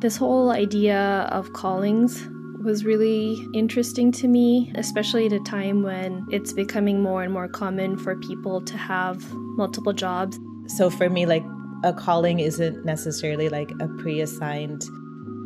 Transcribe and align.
This 0.00 0.16
whole 0.16 0.50
idea 0.50 1.28
of 1.30 1.52
callings 1.52 2.28
was 2.62 2.84
really 2.84 3.46
interesting 3.52 4.10
to 4.12 4.28
me, 4.28 4.72
especially 4.74 5.26
at 5.26 5.32
a 5.32 5.40
time 5.40 5.82
when 5.82 6.26
it's 6.30 6.52
becoming 6.52 7.02
more 7.02 7.22
and 7.22 7.32
more 7.32 7.48
common 7.48 7.96
for 7.96 8.16
people 8.16 8.60
to 8.62 8.76
have 8.76 9.22
multiple 9.32 9.92
jobs. 9.92 10.38
So 10.66 10.90
for 10.90 11.10
me, 11.10 11.26
like 11.26 11.44
a 11.84 11.92
calling 11.92 12.40
isn't 12.40 12.84
necessarily 12.84 13.48
like 13.50 13.70
a 13.80 13.88
pre 13.88 14.20
assigned 14.20 14.82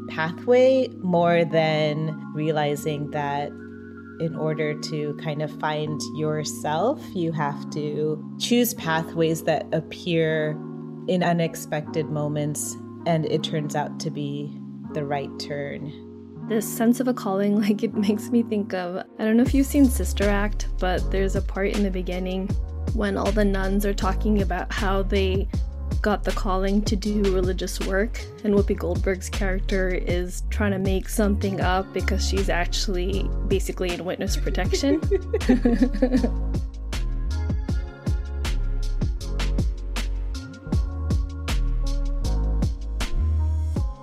pathway, 0.09 0.89
more 1.03 1.45
than 1.45 2.17
realizing 2.35 3.11
that 3.11 3.51
in 4.21 4.35
order 4.37 4.79
to 4.81 5.15
kind 5.23 5.43
of 5.43 5.51
find 5.61 6.01
yourself, 6.17 7.01
you 7.15 7.33
have 7.33 7.71
to 7.71 8.23
choose 8.39 8.75
pathways 8.75 9.45
that 9.45 9.67
appear 9.73 10.51
in 11.09 11.23
unexpected 11.23 12.07
moments, 12.07 12.77
and 13.09 13.25
it 13.25 13.43
turns 13.43 13.75
out 13.75 13.99
to 13.99 14.11
be 14.11 14.53
the 14.93 15.03
right 15.03 15.31
turn. 15.41 16.05
This 16.47 16.69
sense 16.69 17.01
of 17.01 17.09
a 17.09 17.15
calling, 17.15 17.61
like 17.63 17.83
it 17.83 17.95
makes 17.95 18.29
me 18.29 18.43
think 18.45 18.75
of 18.75 18.97
I 19.19 19.25
don't 19.25 19.37
know 19.37 19.43
if 19.43 19.55
you've 19.55 19.67
seen 19.67 19.87
Sister 19.87 20.29
Act, 20.29 20.69
but 20.79 21.11
there's 21.11 21.35
a 21.35 21.43
part 21.43 21.75
in 21.75 21.83
the 21.83 21.91
beginning 21.91 22.49
when 22.93 23.17
all 23.17 23.33
the 23.33 23.45
nuns 23.45 23.85
are 23.85 23.95
talking 23.95 24.43
about 24.43 24.73
how 24.73 25.03
they 25.03 25.49
got 26.03 26.23
the 26.23 26.33
calling 26.33 26.83
to 26.83 26.95
do 26.95 27.23
religious 27.35 27.81
work, 27.81 28.21
and 28.45 28.55
Whoopi 28.55 28.77
Goldberg's 28.77 29.29
character 29.29 29.89
is 29.89 30.43
trying 30.51 30.73
to 30.73 30.79
make 30.79 31.09
something 31.09 31.61
up 31.61 31.93
because 31.93 32.27
she's 32.27 32.49
actually 32.49 33.29
basically 33.49 33.91
in 33.91 34.05
witness 34.05 34.37
protection. 34.37 35.01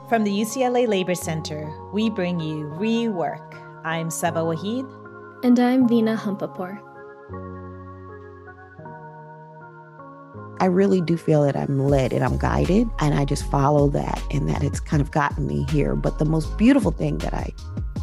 From 0.07 0.23
the 0.23 0.29
UCLA 0.31 0.87
Labor 0.87 1.15
Center, 1.15 1.67
we 1.91 2.11
bring 2.11 2.39
you 2.39 2.65
Rework. 2.77 3.59
I'm 3.83 4.11
Saba 4.11 4.41
Waheed. 4.41 4.87
And 5.43 5.59
I'm 5.59 5.89
Veena 5.89 6.15
Hampapur. 6.15 6.79
I 10.61 10.65
really 10.65 11.01
do 11.01 11.17
feel 11.17 11.41
that 11.41 11.55
I'm 11.55 11.79
led 11.79 12.13
and 12.13 12.23
I'm 12.23 12.37
guided, 12.37 12.87
and 12.99 13.15
I 13.15 13.25
just 13.25 13.49
follow 13.49 13.89
that, 13.89 14.21
and 14.29 14.47
that 14.47 14.63
it's 14.63 14.79
kind 14.79 15.01
of 15.01 15.09
gotten 15.09 15.47
me 15.47 15.65
here. 15.71 15.95
But 15.95 16.19
the 16.19 16.25
most 16.25 16.55
beautiful 16.55 16.91
thing 16.91 17.17
that 17.17 17.33
I 17.33 17.51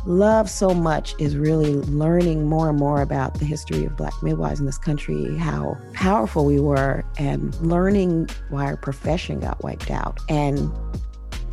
love 0.04 0.50
so 0.50 0.74
much 0.74 1.14
is 1.20 1.36
really 1.36 1.74
learning 1.74 2.48
more 2.48 2.68
and 2.68 2.80
more 2.80 3.00
about 3.00 3.34
the 3.34 3.44
history 3.44 3.84
of 3.84 3.96
Black 3.96 4.14
midwives 4.24 4.58
in 4.58 4.66
this 4.66 4.76
country, 4.76 5.36
how 5.38 5.78
powerful 5.92 6.46
we 6.46 6.58
were, 6.58 7.04
and 7.16 7.54
learning 7.60 8.28
why 8.50 8.64
our 8.64 8.76
profession 8.76 9.38
got 9.38 9.62
wiped 9.62 9.92
out. 9.92 10.18
And 10.28 10.72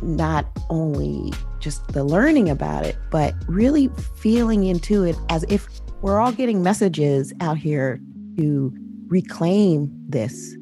not 0.02 0.46
only 0.68 1.32
just 1.58 1.86
the 1.88 2.04
learning 2.04 2.48
about 2.48 2.84
it, 2.84 2.96
but 3.10 3.34
really 3.48 3.88
feeling 4.16 4.64
into 4.64 5.04
it 5.04 5.16
as 5.28 5.44
if 5.48 5.68
we're 6.02 6.18
all 6.18 6.32
getting 6.32 6.62
messages 6.62 7.32
out 7.40 7.58
here 7.58 8.00
to 8.36 8.72
reclaim 9.08 9.90
this 10.08 10.56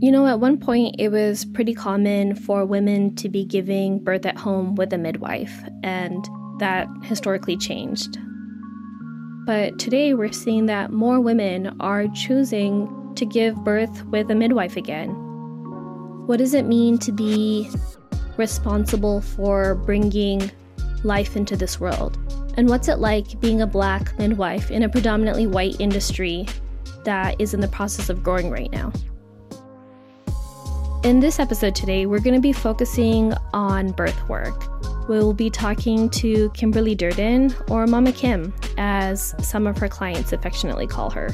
you 0.00 0.12
know, 0.12 0.28
at 0.28 0.38
one 0.38 0.58
point, 0.58 0.94
it 0.96 1.08
was 1.08 1.44
pretty 1.44 1.74
common 1.74 2.36
for 2.36 2.64
women 2.64 3.16
to 3.16 3.28
be 3.28 3.44
giving 3.44 3.98
birth 3.98 4.26
at 4.26 4.36
home 4.36 4.76
with 4.76 4.92
a 4.92 4.98
midwife, 4.98 5.52
and 5.82 6.24
that 6.60 6.86
historically 7.02 7.56
changed. 7.56 8.16
But 9.44 9.80
today, 9.80 10.14
we're 10.14 10.30
seeing 10.30 10.66
that 10.66 10.92
more 10.92 11.20
women 11.20 11.74
are 11.80 12.06
choosing 12.08 13.12
to 13.16 13.26
give 13.26 13.56
birth 13.64 14.04
with 14.04 14.30
a 14.30 14.36
midwife 14.36 14.76
again. 14.76 15.27
What 16.28 16.36
does 16.36 16.52
it 16.52 16.66
mean 16.66 16.98
to 16.98 17.10
be 17.10 17.70
responsible 18.36 19.22
for 19.22 19.76
bringing 19.76 20.50
life 21.02 21.36
into 21.36 21.56
this 21.56 21.80
world? 21.80 22.18
And 22.58 22.68
what's 22.68 22.86
it 22.88 22.98
like 22.98 23.40
being 23.40 23.62
a 23.62 23.66
black 23.66 24.18
midwife 24.18 24.70
in 24.70 24.82
a 24.82 24.90
predominantly 24.90 25.46
white 25.46 25.80
industry 25.80 26.46
that 27.04 27.40
is 27.40 27.54
in 27.54 27.60
the 27.60 27.68
process 27.68 28.10
of 28.10 28.22
growing 28.22 28.50
right 28.50 28.70
now? 28.70 28.92
In 31.02 31.18
this 31.18 31.38
episode 31.38 31.74
today, 31.74 32.04
we're 32.04 32.20
going 32.20 32.36
to 32.36 32.42
be 32.42 32.52
focusing 32.52 33.32
on 33.54 33.92
birth 33.92 34.28
work. 34.28 35.08
We'll 35.08 35.32
be 35.32 35.48
talking 35.48 36.10
to 36.10 36.50
Kimberly 36.50 36.94
Durdin, 36.94 37.54
or 37.70 37.86
Mama 37.86 38.12
Kim, 38.12 38.52
as 38.76 39.34
some 39.40 39.66
of 39.66 39.78
her 39.78 39.88
clients 39.88 40.34
affectionately 40.34 40.86
call 40.86 41.08
her. 41.08 41.30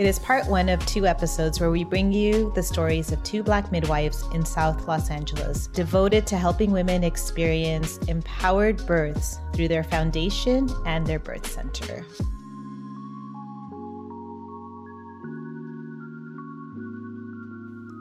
It 0.00 0.06
is 0.06 0.18
part 0.18 0.46
one 0.46 0.70
of 0.70 0.84
two 0.86 1.06
episodes 1.06 1.60
where 1.60 1.70
we 1.70 1.84
bring 1.84 2.10
you 2.10 2.50
the 2.54 2.62
stories 2.62 3.12
of 3.12 3.22
two 3.22 3.42
Black 3.42 3.70
midwives 3.70 4.24
in 4.32 4.46
South 4.46 4.88
Los 4.88 5.10
Angeles, 5.10 5.66
devoted 5.66 6.26
to 6.28 6.38
helping 6.38 6.70
women 6.70 7.04
experience 7.04 7.98
empowered 8.08 8.78
births 8.86 9.38
through 9.52 9.68
their 9.68 9.84
foundation 9.84 10.70
and 10.86 11.06
their 11.06 11.18
birth 11.18 11.46
center. 11.46 12.02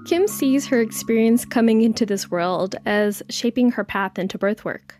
Kim 0.06 0.26
sees 0.30 0.68
her 0.68 0.80
experience 0.80 1.44
coming 1.44 1.82
into 1.82 2.06
this 2.06 2.32
world 2.32 2.78
as 2.86 3.22
shaping 3.30 3.72
her 3.72 3.84
path 3.84 4.18
into 4.18 4.38
birth 4.38 4.64
work. 4.64 4.96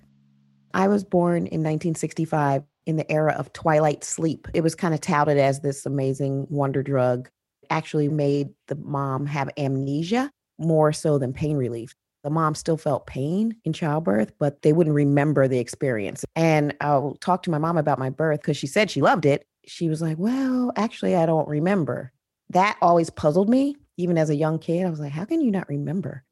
I 0.74 0.90
was 0.90 1.06
born 1.06 1.48
in 1.48 1.64
1965 1.64 2.64
in 2.90 2.98
the 2.98 3.10
era 3.12 3.34
of 3.34 3.54
twilight 3.54 4.04
sleep. 4.04 4.48
It 4.54 4.62
was 4.62 4.76
kind 4.76 4.94
of 4.94 5.02
touted 5.02 5.38
as 5.38 5.62
this 5.62 5.86
amazing 5.86 6.48
wonder 6.50 6.84
drug. 6.84 7.30
Actually 7.70 8.10
made 8.10 8.50
the 8.68 8.76
mom 8.76 9.26
have 9.26 9.50
amnesia 9.58 10.32
more 10.58 10.92
so 10.92 11.18
than 11.18 11.32
pain 11.32 11.56
relief. 11.56 11.94
The 12.24 12.30
mom 12.30 12.56
still 12.56 12.76
felt 12.76 13.08
pain 13.08 13.56
in 13.64 13.72
childbirth, 13.72 14.34
but 14.40 14.62
they 14.62 14.74
wouldn't 14.74 14.96
remember 14.96 15.48
the 15.48 15.60
experience. 15.60 16.26
And 16.36 16.76
I'll 16.82 17.16
talk 17.22 17.44
to 17.44 17.52
my 17.52 17.60
mom 17.60 17.78
about 17.78 18.00
my 18.00 18.10
birth 18.10 18.42
because 18.42 18.58
she 18.58 18.68
said 18.68 18.92
she 18.92 19.02
loved 19.02 19.26
it. 19.26 19.46
She 19.66 19.88
was 19.88 20.02
like, 20.02 20.18
Well, 20.18 20.74
actually, 20.76 21.16
I 21.16 21.26
don't 21.26 21.48
remember. 21.48 22.12
That 22.50 22.78
always 22.82 23.10
puzzled 23.10 23.48
me 23.48 23.78
even 24.00 24.18
as 24.18 24.30
a 24.30 24.36
young 24.36 24.60
kid, 24.60 24.86
I 24.86 24.90
was 24.90 25.02
like, 25.02 25.12
how 25.12 25.26
can 25.26 25.42
you 25.42 25.52
not 25.52 25.68
remember? 25.68 26.24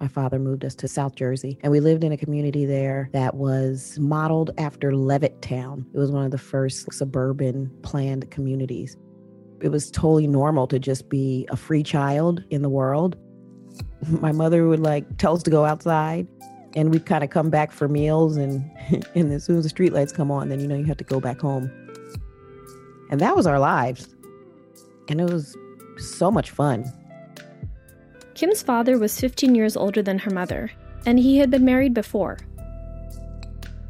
My 0.00 0.08
father 0.08 0.38
moved 0.38 0.64
us 0.64 0.74
to 0.76 0.88
South 0.88 1.14
Jersey, 1.14 1.58
and 1.62 1.72
we 1.72 1.80
lived 1.80 2.04
in 2.04 2.12
a 2.12 2.16
community 2.16 2.64
there 2.64 3.10
that 3.12 3.34
was 3.34 3.98
modeled 3.98 4.50
after 4.58 4.92
Levittown. 4.92 5.84
It 5.92 5.98
was 5.98 6.10
one 6.10 6.24
of 6.24 6.30
the 6.30 6.38
first 6.38 6.92
suburban 6.92 7.70
planned 7.82 8.30
communities. 8.30 8.96
It 9.60 9.70
was 9.70 9.90
totally 9.90 10.28
normal 10.28 10.66
to 10.68 10.78
just 10.78 11.08
be 11.08 11.46
a 11.50 11.56
free 11.56 11.82
child 11.82 12.44
in 12.50 12.62
the 12.62 12.68
world. 12.68 13.16
My 14.08 14.30
mother 14.30 14.68
would 14.68 14.80
like 14.80 15.18
tell 15.18 15.34
us 15.34 15.42
to 15.42 15.50
go 15.50 15.64
outside, 15.64 16.28
and 16.76 16.92
we'd 16.92 17.06
kind 17.06 17.24
of 17.24 17.30
come 17.30 17.50
back 17.50 17.72
for 17.72 17.88
meals. 17.88 18.36
And, 18.36 18.70
and 19.14 19.32
as 19.32 19.44
soon 19.44 19.58
as 19.58 19.64
the 19.64 19.74
streetlights 19.74 20.14
come 20.14 20.30
on, 20.30 20.48
then 20.48 20.60
you 20.60 20.68
know 20.68 20.76
you 20.76 20.84
have 20.84 20.98
to 20.98 21.04
go 21.04 21.20
back 21.20 21.40
home. 21.40 21.70
And 23.10 23.20
that 23.20 23.34
was 23.34 23.46
our 23.46 23.58
lives 23.58 24.14
and 25.08 25.20
it 25.20 25.30
was 25.30 25.56
so 25.96 26.30
much 26.30 26.50
fun. 26.50 26.84
Kim's 28.38 28.62
father 28.62 28.96
was 28.98 29.18
15 29.18 29.56
years 29.56 29.76
older 29.76 30.00
than 30.00 30.20
her 30.20 30.30
mother, 30.30 30.70
and 31.04 31.18
he 31.18 31.38
had 31.38 31.50
been 31.50 31.64
married 31.64 31.92
before. 31.92 32.38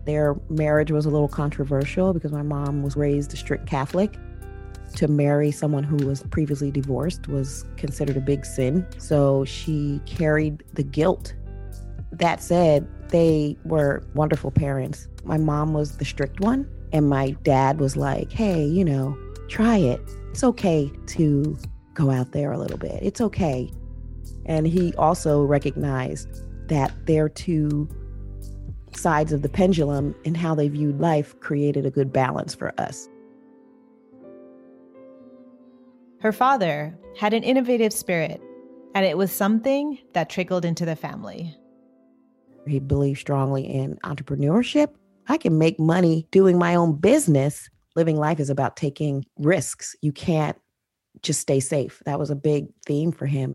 Their 0.06 0.36
marriage 0.48 0.90
was 0.90 1.04
a 1.04 1.10
little 1.10 1.28
controversial 1.28 2.14
because 2.14 2.32
my 2.32 2.40
mom 2.40 2.82
was 2.82 2.96
raised 2.96 3.34
a 3.34 3.36
strict 3.36 3.66
Catholic. 3.66 4.14
To 4.96 5.06
marry 5.06 5.50
someone 5.50 5.84
who 5.84 5.98
was 5.98 6.22
previously 6.30 6.70
divorced 6.70 7.28
was 7.28 7.66
considered 7.76 8.16
a 8.16 8.22
big 8.22 8.46
sin, 8.46 8.86
so 8.96 9.44
she 9.44 10.00
carried 10.06 10.64
the 10.72 10.82
guilt. 10.82 11.34
That 12.10 12.42
said, 12.42 12.88
they 13.10 13.54
were 13.66 14.02
wonderful 14.14 14.50
parents. 14.50 15.08
My 15.24 15.36
mom 15.36 15.74
was 15.74 15.98
the 15.98 16.06
strict 16.06 16.40
one, 16.40 16.66
and 16.90 17.10
my 17.10 17.32
dad 17.42 17.80
was 17.80 17.98
like, 17.98 18.32
hey, 18.32 18.64
you 18.64 18.86
know, 18.86 19.14
try 19.48 19.76
it 19.76 20.00
it's 20.30 20.44
okay 20.44 20.90
to 21.08 21.58
go 21.92 22.10
out 22.10 22.32
there 22.32 22.52
a 22.52 22.58
little 22.58 22.78
bit. 22.78 22.98
It's 23.02 23.20
okay. 23.20 23.70
And 24.48 24.66
he 24.66 24.92
also 24.94 25.44
recognized 25.44 26.28
that 26.68 26.92
their 27.06 27.28
two 27.28 27.88
sides 28.94 29.32
of 29.32 29.42
the 29.42 29.48
pendulum 29.48 30.14
and 30.24 30.36
how 30.36 30.54
they 30.54 30.68
viewed 30.68 31.00
life 31.00 31.38
created 31.40 31.86
a 31.86 31.90
good 31.90 32.12
balance 32.12 32.54
for 32.54 32.72
us. 32.80 33.08
Her 36.20 36.32
father 36.32 36.98
had 37.16 37.32
an 37.32 37.44
innovative 37.44 37.92
spirit, 37.92 38.42
and 38.94 39.06
it 39.06 39.16
was 39.16 39.30
something 39.30 39.98
that 40.14 40.28
trickled 40.28 40.64
into 40.64 40.84
the 40.84 40.96
family. 40.96 41.54
He 42.66 42.80
believed 42.80 43.20
strongly 43.20 43.62
in 43.62 43.96
entrepreneurship. 44.02 44.88
I 45.28 45.36
can 45.36 45.58
make 45.58 45.78
money 45.78 46.26
doing 46.32 46.58
my 46.58 46.74
own 46.74 46.96
business 46.96 47.70
living 47.98 48.16
life 48.16 48.38
is 48.38 48.48
about 48.48 48.76
taking 48.76 49.26
risks. 49.40 49.96
You 50.02 50.12
can't 50.12 50.56
just 51.22 51.40
stay 51.40 51.58
safe. 51.58 52.00
That 52.06 52.18
was 52.18 52.30
a 52.30 52.36
big 52.36 52.68
theme 52.86 53.10
for 53.10 53.26
him. 53.26 53.54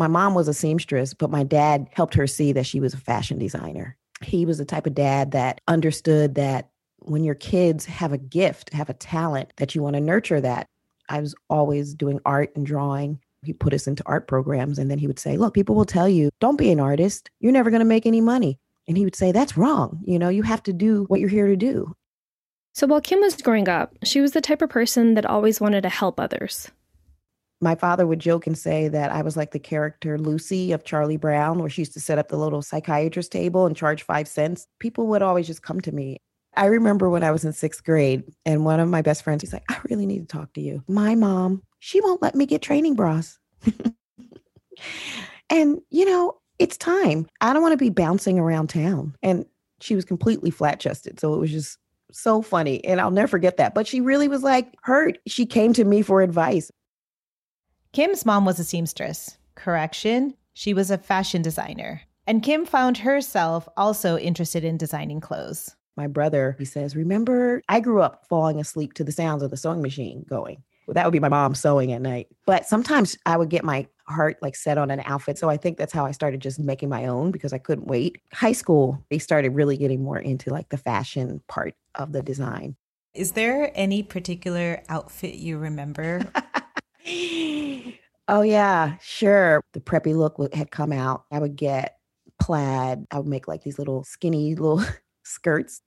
My 0.00 0.06
mom 0.06 0.34
was 0.34 0.48
a 0.48 0.54
seamstress, 0.54 1.12
but 1.12 1.30
my 1.30 1.44
dad 1.44 1.86
helped 1.92 2.14
her 2.14 2.26
see 2.26 2.52
that 2.52 2.64
she 2.64 2.80
was 2.80 2.94
a 2.94 2.96
fashion 2.96 3.38
designer. 3.38 3.98
He 4.22 4.46
was 4.46 4.56
the 4.56 4.64
type 4.64 4.86
of 4.86 4.94
dad 4.94 5.32
that 5.32 5.60
understood 5.68 6.36
that 6.36 6.70
when 7.00 7.22
your 7.22 7.34
kids 7.34 7.84
have 7.84 8.10
a 8.10 8.16
gift, 8.16 8.72
have 8.72 8.88
a 8.88 8.94
talent, 8.94 9.52
that 9.58 9.74
you 9.74 9.82
want 9.82 9.96
to 9.96 10.00
nurture 10.00 10.40
that. 10.40 10.66
I 11.10 11.20
was 11.20 11.34
always 11.50 11.92
doing 11.92 12.18
art 12.24 12.50
and 12.56 12.64
drawing. 12.64 13.20
He 13.44 13.52
put 13.52 13.74
us 13.74 13.86
into 13.86 14.02
art 14.06 14.26
programs 14.26 14.78
and 14.78 14.90
then 14.90 14.98
he 14.98 15.06
would 15.06 15.18
say, 15.18 15.36
Look, 15.36 15.52
people 15.52 15.74
will 15.74 15.84
tell 15.84 16.08
you, 16.08 16.30
don't 16.40 16.56
be 16.56 16.72
an 16.72 16.80
artist. 16.80 17.28
You're 17.38 17.52
never 17.52 17.68
going 17.68 17.80
to 17.80 17.84
make 17.84 18.06
any 18.06 18.22
money. 18.22 18.58
And 18.88 18.96
he 18.96 19.04
would 19.04 19.16
say, 19.16 19.32
That's 19.32 19.58
wrong. 19.58 20.00
You 20.06 20.18
know, 20.18 20.30
you 20.30 20.44
have 20.44 20.62
to 20.62 20.72
do 20.72 21.04
what 21.08 21.20
you're 21.20 21.28
here 21.28 21.48
to 21.48 21.56
do. 21.56 21.94
So 22.72 22.86
while 22.86 23.02
Kim 23.02 23.20
was 23.20 23.36
growing 23.36 23.68
up, 23.68 23.98
she 24.02 24.22
was 24.22 24.32
the 24.32 24.40
type 24.40 24.62
of 24.62 24.70
person 24.70 25.12
that 25.12 25.26
always 25.26 25.60
wanted 25.60 25.82
to 25.82 25.90
help 25.90 26.18
others. 26.18 26.70
My 27.60 27.74
father 27.74 28.06
would 28.06 28.20
joke 28.20 28.46
and 28.46 28.56
say 28.56 28.88
that 28.88 29.12
I 29.12 29.22
was 29.22 29.36
like 29.36 29.50
the 29.50 29.58
character 29.58 30.18
Lucy 30.18 30.72
of 30.72 30.84
Charlie 30.84 31.18
Brown, 31.18 31.58
where 31.58 31.68
she 31.68 31.82
used 31.82 31.92
to 31.92 32.00
set 32.00 32.18
up 32.18 32.28
the 32.28 32.38
little 32.38 32.62
psychiatrist 32.62 33.32
table 33.32 33.66
and 33.66 33.76
charge 33.76 34.02
five 34.02 34.26
cents. 34.28 34.66
People 34.78 35.08
would 35.08 35.22
always 35.22 35.46
just 35.46 35.62
come 35.62 35.80
to 35.82 35.92
me. 35.92 36.16
I 36.56 36.66
remember 36.66 37.08
when 37.10 37.22
I 37.22 37.30
was 37.30 37.44
in 37.44 37.52
sixth 37.52 37.84
grade, 37.84 38.24
and 38.44 38.64
one 38.64 38.80
of 38.80 38.88
my 38.88 39.02
best 39.02 39.22
friends, 39.22 39.42
he's 39.42 39.52
like, 39.52 39.64
I 39.68 39.78
really 39.88 40.06
need 40.06 40.20
to 40.20 40.36
talk 40.36 40.52
to 40.54 40.60
you. 40.60 40.82
My 40.88 41.14
mom, 41.14 41.62
she 41.78 42.00
won't 42.00 42.22
let 42.22 42.34
me 42.34 42.46
get 42.46 42.62
training 42.62 42.94
bras. 42.94 43.38
and, 45.50 45.80
you 45.90 46.04
know, 46.04 46.38
it's 46.58 46.76
time. 46.76 47.26
I 47.40 47.52
don't 47.52 47.62
want 47.62 47.72
to 47.72 47.84
be 47.84 47.90
bouncing 47.90 48.38
around 48.38 48.68
town. 48.68 49.14
And 49.22 49.46
she 49.80 49.94
was 49.94 50.04
completely 50.04 50.50
flat 50.50 50.80
chested. 50.80 51.20
So 51.20 51.34
it 51.34 51.38
was 51.38 51.50
just 51.50 51.78
so 52.12 52.42
funny. 52.42 52.84
And 52.84 53.00
I'll 53.00 53.10
never 53.10 53.28
forget 53.28 53.56
that. 53.56 53.74
But 53.74 53.86
she 53.86 54.00
really 54.00 54.28
was 54.28 54.42
like 54.42 54.74
hurt. 54.82 55.18
She 55.26 55.46
came 55.46 55.72
to 55.74 55.84
me 55.84 56.02
for 56.02 56.20
advice. 56.20 56.70
Kim's 57.92 58.24
mom 58.24 58.44
was 58.44 58.60
a 58.60 58.64
seamstress. 58.64 59.36
Correction, 59.56 60.34
she 60.52 60.72
was 60.72 60.92
a 60.92 60.98
fashion 60.98 61.42
designer. 61.42 62.02
And 62.24 62.40
Kim 62.40 62.64
found 62.64 62.98
herself 62.98 63.68
also 63.76 64.16
interested 64.16 64.62
in 64.62 64.76
designing 64.76 65.20
clothes. 65.20 65.74
My 65.96 66.06
brother, 66.06 66.54
he 66.56 66.64
says, 66.64 66.94
Remember, 66.94 67.62
I 67.68 67.80
grew 67.80 68.00
up 68.00 68.26
falling 68.28 68.60
asleep 68.60 68.92
to 68.94 69.02
the 69.02 69.10
sounds 69.10 69.42
of 69.42 69.50
the 69.50 69.56
sewing 69.56 69.82
machine 69.82 70.24
going. 70.28 70.62
Well, 70.86 70.94
that 70.94 71.04
would 71.04 71.12
be 71.12 71.18
my 71.18 71.28
mom 71.28 71.56
sewing 71.56 71.90
at 71.90 72.00
night. 72.00 72.28
But 72.46 72.64
sometimes 72.64 73.18
I 73.26 73.36
would 73.36 73.48
get 73.48 73.64
my 73.64 73.88
heart 74.06 74.38
like 74.40 74.54
set 74.54 74.78
on 74.78 74.92
an 74.92 75.02
outfit. 75.04 75.36
So 75.36 75.50
I 75.50 75.56
think 75.56 75.76
that's 75.76 75.92
how 75.92 76.06
I 76.06 76.12
started 76.12 76.40
just 76.40 76.60
making 76.60 76.88
my 76.88 77.06
own 77.06 77.32
because 77.32 77.52
I 77.52 77.58
couldn't 77.58 77.88
wait. 77.88 78.22
High 78.32 78.52
school, 78.52 79.04
they 79.10 79.18
started 79.18 79.56
really 79.56 79.76
getting 79.76 80.04
more 80.04 80.18
into 80.18 80.50
like 80.50 80.68
the 80.68 80.78
fashion 80.78 81.42
part 81.48 81.74
of 81.96 82.12
the 82.12 82.22
design. 82.22 82.76
Is 83.14 83.32
there 83.32 83.72
any 83.74 84.04
particular 84.04 84.84
outfit 84.88 85.34
you 85.34 85.58
remember? 85.58 86.30
oh, 88.28 88.42
yeah, 88.42 88.96
sure. 89.00 89.62
The 89.72 89.80
preppy 89.80 90.14
look 90.14 90.54
had 90.54 90.70
come 90.70 90.92
out. 90.92 91.24
I 91.30 91.38
would 91.38 91.56
get 91.56 91.96
plaid. 92.40 93.06
I 93.10 93.18
would 93.18 93.26
make 93.26 93.48
like 93.48 93.62
these 93.62 93.78
little 93.78 94.04
skinny 94.04 94.54
little 94.54 94.82
skirts. 95.24 95.82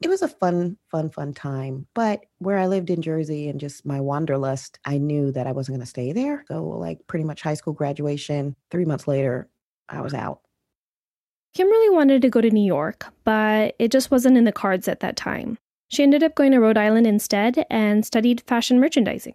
It 0.00 0.08
was 0.08 0.22
a 0.22 0.28
fun, 0.28 0.76
fun, 0.90 1.10
fun 1.10 1.34
time. 1.34 1.86
But 1.94 2.20
where 2.38 2.58
I 2.58 2.68
lived 2.68 2.88
in 2.88 3.02
Jersey 3.02 3.48
and 3.48 3.58
just 3.58 3.84
my 3.84 4.00
wanderlust, 4.00 4.78
I 4.84 4.98
knew 4.98 5.32
that 5.32 5.48
I 5.48 5.52
wasn't 5.52 5.76
going 5.76 5.84
to 5.84 5.90
stay 5.90 6.12
there. 6.12 6.44
So, 6.46 6.64
like, 6.64 7.00
pretty 7.08 7.24
much 7.24 7.42
high 7.42 7.54
school 7.54 7.72
graduation, 7.72 8.54
three 8.70 8.84
months 8.84 9.08
later, 9.08 9.48
I 9.88 10.00
was 10.00 10.14
out. 10.14 10.40
Kim 11.54 11.66
really 11.66 11.96
wanted 11.96 12.22
to 12.22 12.30
go 12.30 12.40
to 12.40 12.50
New 12.50 12.64
York, 12.64 13.06
but 13.24 13.74
it 13.80 13.90
just 13.90 14.12
wasn't 14.12 14.36
in 14.36 14.44
the 14.44 14.52
cards 14.52 14.86
at 14.86 15.00
that 15.00 15.16
time. 15.16 15.58
She 15.88 16.02
ended 16.02 16.22
up 16.22 16.34
going 16.34 16.52
to 16.52 16.60
Rhode 16.60 16.78
Island 16.78 17.06
instead 17.06 17.64
and 17.70 18.04
studied 18.06 18.42
fashion 18.42 18.78
merchandising. 18.78 19.34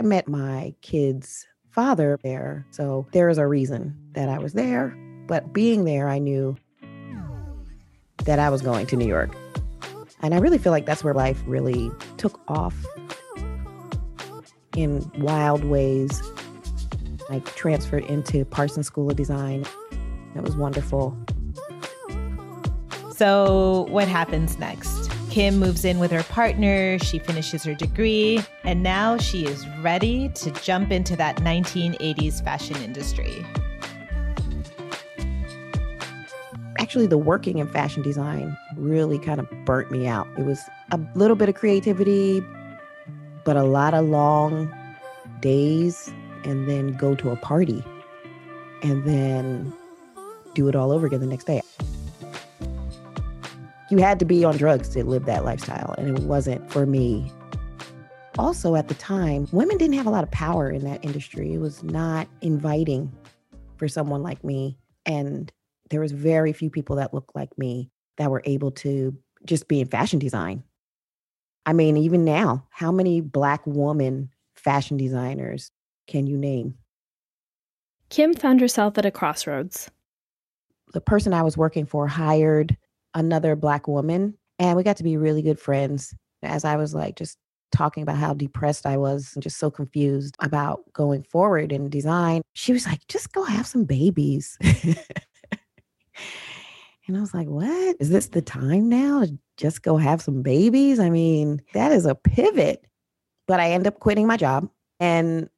I 0.00 0.02
met 0.02 0.26
my 0.26 0.74
kid's 0.80 1.46
father 1.68 2.18
there. 2.22 2.66
So 2.70 3.06
there 3.12 3.28
is 3.28 3.36
a 3.36 3.46
reason 3.46 3.94
that 4.12 4.30
I 4.30 4.38
was 4.38 4.54
there. 4.54 4.96
But 5.26 5.52
being 5.52 5.84
there, 5.84 6.08
I 6.08 6.18
knew 6.18 6.56
that 8.24 8.38
I 8.38 8.48
was 8.48 8.62
going 8.62 8.86
to 8.86 8.96
New 8.96 9.06
York. 9.06 9.30
And 10.22 10.34
I 10.34 10.38
really 10.38 10.56
feel 10.56 10.72
like 10.72 10.86
that's 10.86 11.04
where 11.04 11.12
life 11.12 11.42
really 11.46 11.90
took 12.16 12.40
off 12.48 12.74
in 14.74 15.10
wild 15.18 15.64
ways. 15.64 16.22
I 17.28 17.40
transferred 17.40 18.04
into 18.04 18.46
Parsons 18.46 18.86
School 18.86 19.10
of 19.10 19.16
Design. 19.16 19.66
It 20.34 20.40
was 20.42 20.56
wonderful. 20.56 21.14
So, 23.14 23.86
what 23.90 24.08
happens 24.08 24.58
next? 24.58 24.99
Kim 25.30 25.58
moves 25.58 25.84
in 25.84 25.98
with 25.98 26.10
her 26.10 26.24
partner, 26.24 26.98
she 26.98 27.18
finishes 27.18 27.64
her 27.64 27.74
degree, 27.74 28.40
and 28.64 28.82
now 28.82 29.16
she 29.16 29.46
is 29.46 29.66
ready 29.80 30.28
to 30.30 30.50
jump 30.50 30.90
into 30.90 31.16
that 31.16 31.36
1980s 31.36 32.42
fashion 32.44 32.76
industry. 32.82 33.46
actually 36.90 37.06
the 37.06 37.18
working 37.18 37.58
in 37.58 37.68
fashion 37.68 38.02
design 38.02 38.56
really 38.76 39.16
kind 39.16 39.38
of 39.38 39.48
burnt 39.64 39.92
me 39.92 40.08
out. 40.08 40.26
It 40.36 40.44
was 40.44 40.60
a 40.90 40.98
little 41.14 41.36
bit 41.36 41.48
of 41.48 41.54
creativity, 41.54 42.44
but 43.44 43.56
a 43.56 43.62
lot 43.62 43.94
of 43.94 44.06
long 44.06 44.74
days 45.40 46.12
and 46.42 46.68
then 46.68 46.96
go 46.96 47.14
to 47.14 47.30
a 47.30 47.36
party 47.36 47.84
and 48.82 49.04
then 49.04 49.72
do 50.54 50.66
it 50.66 50.74
all 50.74 50.90
over 50.90 51.06
again 51.06 51.20
the 51.20 51.26
next 51.26 51.44
day. 51.44 51.62
You 53.90 53.98
had 53.98 54.20
to 54.20 54.24
be 54.24 54.44
on 54.44 54.56
drugs 54.56 54.88
to 54.90 55.04
live 55.04 55.24
that 55.24 55.44
lifestyle, 55.44 55.96
and 55.98 56.16
it 56.16 56.24
wasn't 56.24 56.70
for 56.70 56.86
me. 56.86 57.30
Also, 58.38 58.76
at 58.76 58.86
the 58.86 58.94
time, 58.94 59.48
women 59.50 59.76
didn't 59.78 59.96
have 59.96 60.06
a 60.06 60.10
lot 60.10 60.22
of 60.22 60.30
power 60.30 60.70
in 60.70 60.84
that 60.84 61.04
industry. 61.04 61.52
It 61.52 61.58
was 61.58 61.82
not 61.82 62.28
inviting 62.40 63.12
for 63.76 63.88
someone 63.88 64.22
like 64.22 64.44
me. 64.44 64.78
And 65.06 65.50
there 65.90 66.00
was 66.00 66.12
very 66.12 66.52
few 66.52 66.70
people 66.70 66.96
that 66.96 67.12
looked 67.12 67.34
like 67.34 67.58
me 67.58 67.90
that 68.16 68.30
were 68.30 68.42
able 68.44 68.70
to 68.70 69.16
just 69.44 69.66
be 69.66 69.80
in 69.80 69.88
fashion 69.88 70.20
design. 70.20 70.62
I 71.66 71.72
mean, 71.72 71.96
even 71.96 72.24
now, 72.24 72.66
how 72.70 72.92
many 72.92 73.20
black 73.20 73.66
woman 73.66 74.30
fashion 74.54 74.98
designers 74.98 75.72
can 76.06 76.28
you 76.28 76.38
name? 76.38 76.76
Kim 78.08 78.34
found 78.34 78.60
herself 78.60 78.98
at 78.98 79.06
a 79.06 79.10
crossroads. 79.10 79.90
The 80.92 81.00
person 81.00 81.34
I 81.34 81.42
was 81.42 81.56
working 81.56 81.86
for 81.86 82.06
hired 82.06 82.76
another 83.14 83.56
black 83.56 83.88
woman, 83.88 84.36
and 84.58 84.76
we 84.76 84.82
got 84.82 84.96
to 84.98 85.04
be 85.04 85.16
really 85.16 85.42
good 85.42 85.58
friends. 85.58 86.14
As 86.42 86.64
I 86.64 86.76
was 86.76 86.94
like 86.94 87.16
just 87.16 87.38
talking 87.72 88.02
about 88.02 88.16
how 88.16 88.34
depressed 88.34 88.86
I 88.86 88.96
was 88.96 89.32
and 89.34 89.42
just 89.42 89.58
so 89.58 89.70
confused 89.70 90.34
about 90.40 90.80
going 90.92 91.22
forward 91.22 91.72
in 91.72 91.90
design, 91.90 92.42
she 92.54 92.72
was 92.72 92.86
like, 92.86 93.06
just 93.08 93.32
go 93.32 93.44
have 93.44 93.66
some 93.66 93.84
babies. 93.84 94.58
And 97.10 97.16
I 97.16 97.22
was 97.22 97.34
like, 97.34 97.48
what? 97.48 97.96
Is 97.98 98.10
this 98.10 98.28
the 98.28 98.40
time 98.40 98.88
now 98.88 99.26
just 99.56 99.82
go 99.82 99.96
have 99.96 100.22
some 100.22 100.42
babies? 100.42 101.00
I 101.00 101.10
mean, 101.10 101.60
that 101.74 101.90
is 101.90 102.06
a 102.06 102.14
pivot. 102.14 102.86
But 103.48 103.58
I 103.58 103.72
end 103.72 103.88
up 103.88 103.98
quitting 103.98 104.28
my 104.28 104.36
job 104.36 104.68
and 105.00 105.50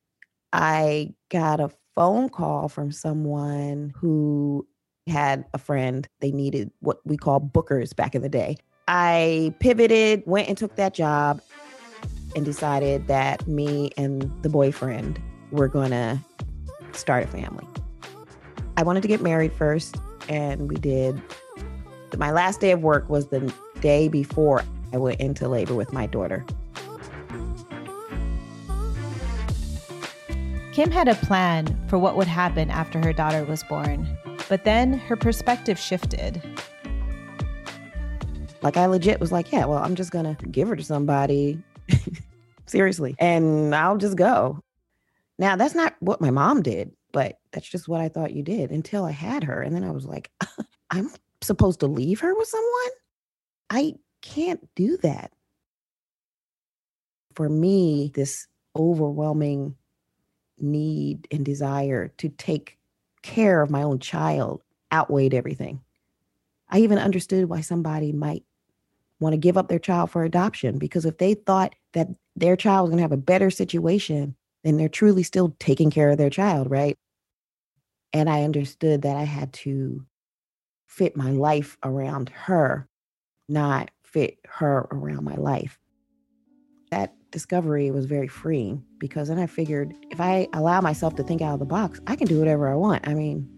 I 0.55 1.13
got 1.31 1.61
a 1.61 1.71
phone 1.95 2.31
call 2.31 2.71
from 2.71 2.91
someone 2.91 3.93
who 3.95 4.67
had 5.13 5.45
a 5.55 5.59
friend. 5.59 6.09
They 6.21 6.33
needed 6.33 6.71
what 6.81 6.99
we 7.05 7.17
call 7.17 7.41
bookers 7.41 7.95
back 7.95 8.15
in 8.15 8.23
the 8.23 8.29
day. 8.29 8.57
I 8.89 9.55
pivoted, 9.61 10.25
went 10.27 10.49
and 10.49 10.59
took 10.59 10.75
that 10.77 10.95
job, 10.95 11.41
and 12.35 12.45
decided 12.45 13.07
that 13.07 13.47
me 13.47 13.91
and 13.97 14.31
the 14.43 14.49
boyfriend 14.49 15.21
were 15.51 15.69
going 15.69 15.91
to 15.91 16.19
start 16.93 17.25
a 17.25 17.27
family. 17.29 17.67
I 18.77 18.83
wanted 18.83 19.03
to 19.03 19.09
get 19.09 19.21
married 19.21 19.53
first, 19.53 19.97
and 20.29 20.69
we 20.69 20.77
did 20.77 21.21
my 22.19 22.31
last 22.31 22.61
day 22.61 22.73
of 22.73 22.83
work 22.83 23.09
was 23.09 23.29
the 23.29 23.53
day 23.81 24.09
before 24.09 24.63
I 24.93 24.99
went 24.99 25.21
into 25.21 25.49
labor 25.49 25.75
with 25.75 25.93
my 25.93 26.07
daughter. 26.07 26.45
Kim 30.73 30.91
had 30.91 31.09
a 31.09 31.15
plan 31.17 31.79
for 31.89 31.99
what 31.99 32.17
would 32.17 32.27
happen 32.27 32.71
after 32.71 32.99
her 33.01 33.13
daughter 33.13 33.45
was 33.45 33.63
born, 33.65 34.07
but 34.53 34.65
then 34.65 34.93
her 34.93 35.17
perspective 35.17 35.79
shifted. 35.79 36.43
Like, 38.61 38.77
I 38.77 38.85
legit 38.85 39.19
was 39.19 39.33
like, 39.33 39.51
yeah, 39.51 39.65
well, 39.65 39.79
I'm 39.79 39.95
just 39.95 40.11
gonna 40.11 40.37
give 40.51 40.69
her 40.69 40.77
to 40.77 40.85
somebody. 40.85 41.59
Seriously. 42.67 43.17
And 43.19 43.75
I'll 43.75 43.97
just 43.97 44.15
go. 44.15 44.61
Now, 45.39 45.57
that's 45.57 45.75
not 45.75 45.97
what 46.01 46.21
my 46.21 46.29
mom 46.29 46.61
did, 46.61 46.93
but 47.13 47.39
that's 47.53 47.67
just 47.67 47.89
what 47.89 48.03
I 48.03 48.11
thought 48.11 48.35
you 48.35 48.43
did 48.43 48.71
until 48.73 49.07
I 49.07 49.13
had 49.13 49.43
her. 49.45 49.63
And 49.63 49.75
then 49.75 49.85
I 49.85 49.91
was 49.91 50.05
like, 50.05 50.31
I'm 50.91 51.09
supposed 51.41 51.81
to 51.81 51.87
leave 51.87 52.21
her 52.21 52.35
with 52.35 52.49
someone? 52.49 52.91
I 53.71 53.95
can't 54.21 54.69
do 54.75 54.99
that. 54.99 55.33
For 57.37 57.49
me, 57.49 58.13
this 58.15 58.49
overwhelming 58.77 59.77
need 60.59 61.27
and 61.31 61.43
desire 61.43 62.09
to 62.19 62.29
take 62.29 62.77
care 63.23 63.63
of 63.63 63.71
my 63.71 63.83
own 63.83 63.99
child 63.99 64.63
outweighed 64.93 65.35
everything. 65.35 65.81
I 66.69 66.81
even 66.81 66.99
understood 66.99 67.49
why 67.49 67.61
somebody 67.61 68.13
might 68.13 68.45
want 69.21 69.35
to 69.35 69.39
give 69.39 69.57
up 69.57 69.69
their 69.69 69.79
child 69.79 70.11
for 70.11 70.25
adoption 70.25 70.79
because 70.79 71.05
if 71.05 71.19
they 71.19 71.35
thought 71.35 71.75
that 71.93 72.09
their 72.35 72.57
child 72.57 72.85
was 72.85 72.91
going 72.91 72.99
to 72.99 73.03
have 73.03 73.13
a 73.13 73.17
better 73.17 73.51
situation, 73.51 74.35
then 74.65 74.77
they're 74.77 74.89
truly 74.89 75.23
still 75.23 75.55
taking 75.59 75.91
care 75.91 76.11
of 76.11 76.19
their 76.19 76.31
child, 76.31 76.71
right? 76.71 76.99
And 78.13 78.29
I 78.29 78.43
understood 78.43 79.03
that 79.03 79.17
I 79.17 79.25
had 79.25 79.53
to 79.55 80.05
fit 80.87 81.17
my 81.17 81.31
life 81.31 81.79
around 81.83 82.29
her, 82.31 82.89
not 83.49 83.91
fit 84.03 84.39
her 84.47 84.87
around 84.91 85.25
my 85.25 85.37
life. 85.37 85.79
That 86.91 87.15
discovery 87.33 87.91
was 87.91 88.05
very 88.05 88.29
freeing 88.29 88.85
because 88.99 89.29
then 89.29 89.39
I 89.39 89.47
figured 89.47 89.93
if 90.11 90.21
I 90.21 90.47
allow 90.53 90.81
myself 90.81 91.17
to 91.17 91.25
think 91.25 91.43
out 91.43 91.55
of 91.55 91.59
the 91.59 91.67
box, 91.67 92.01
I 92.07 92.15
can 92.15 92.29
do 92.29 92.39
whatever 92.39 92.71
I 92.71 92.77
want. 92.77 93.09
I 93.09 93.15
mean, 93.15 93.49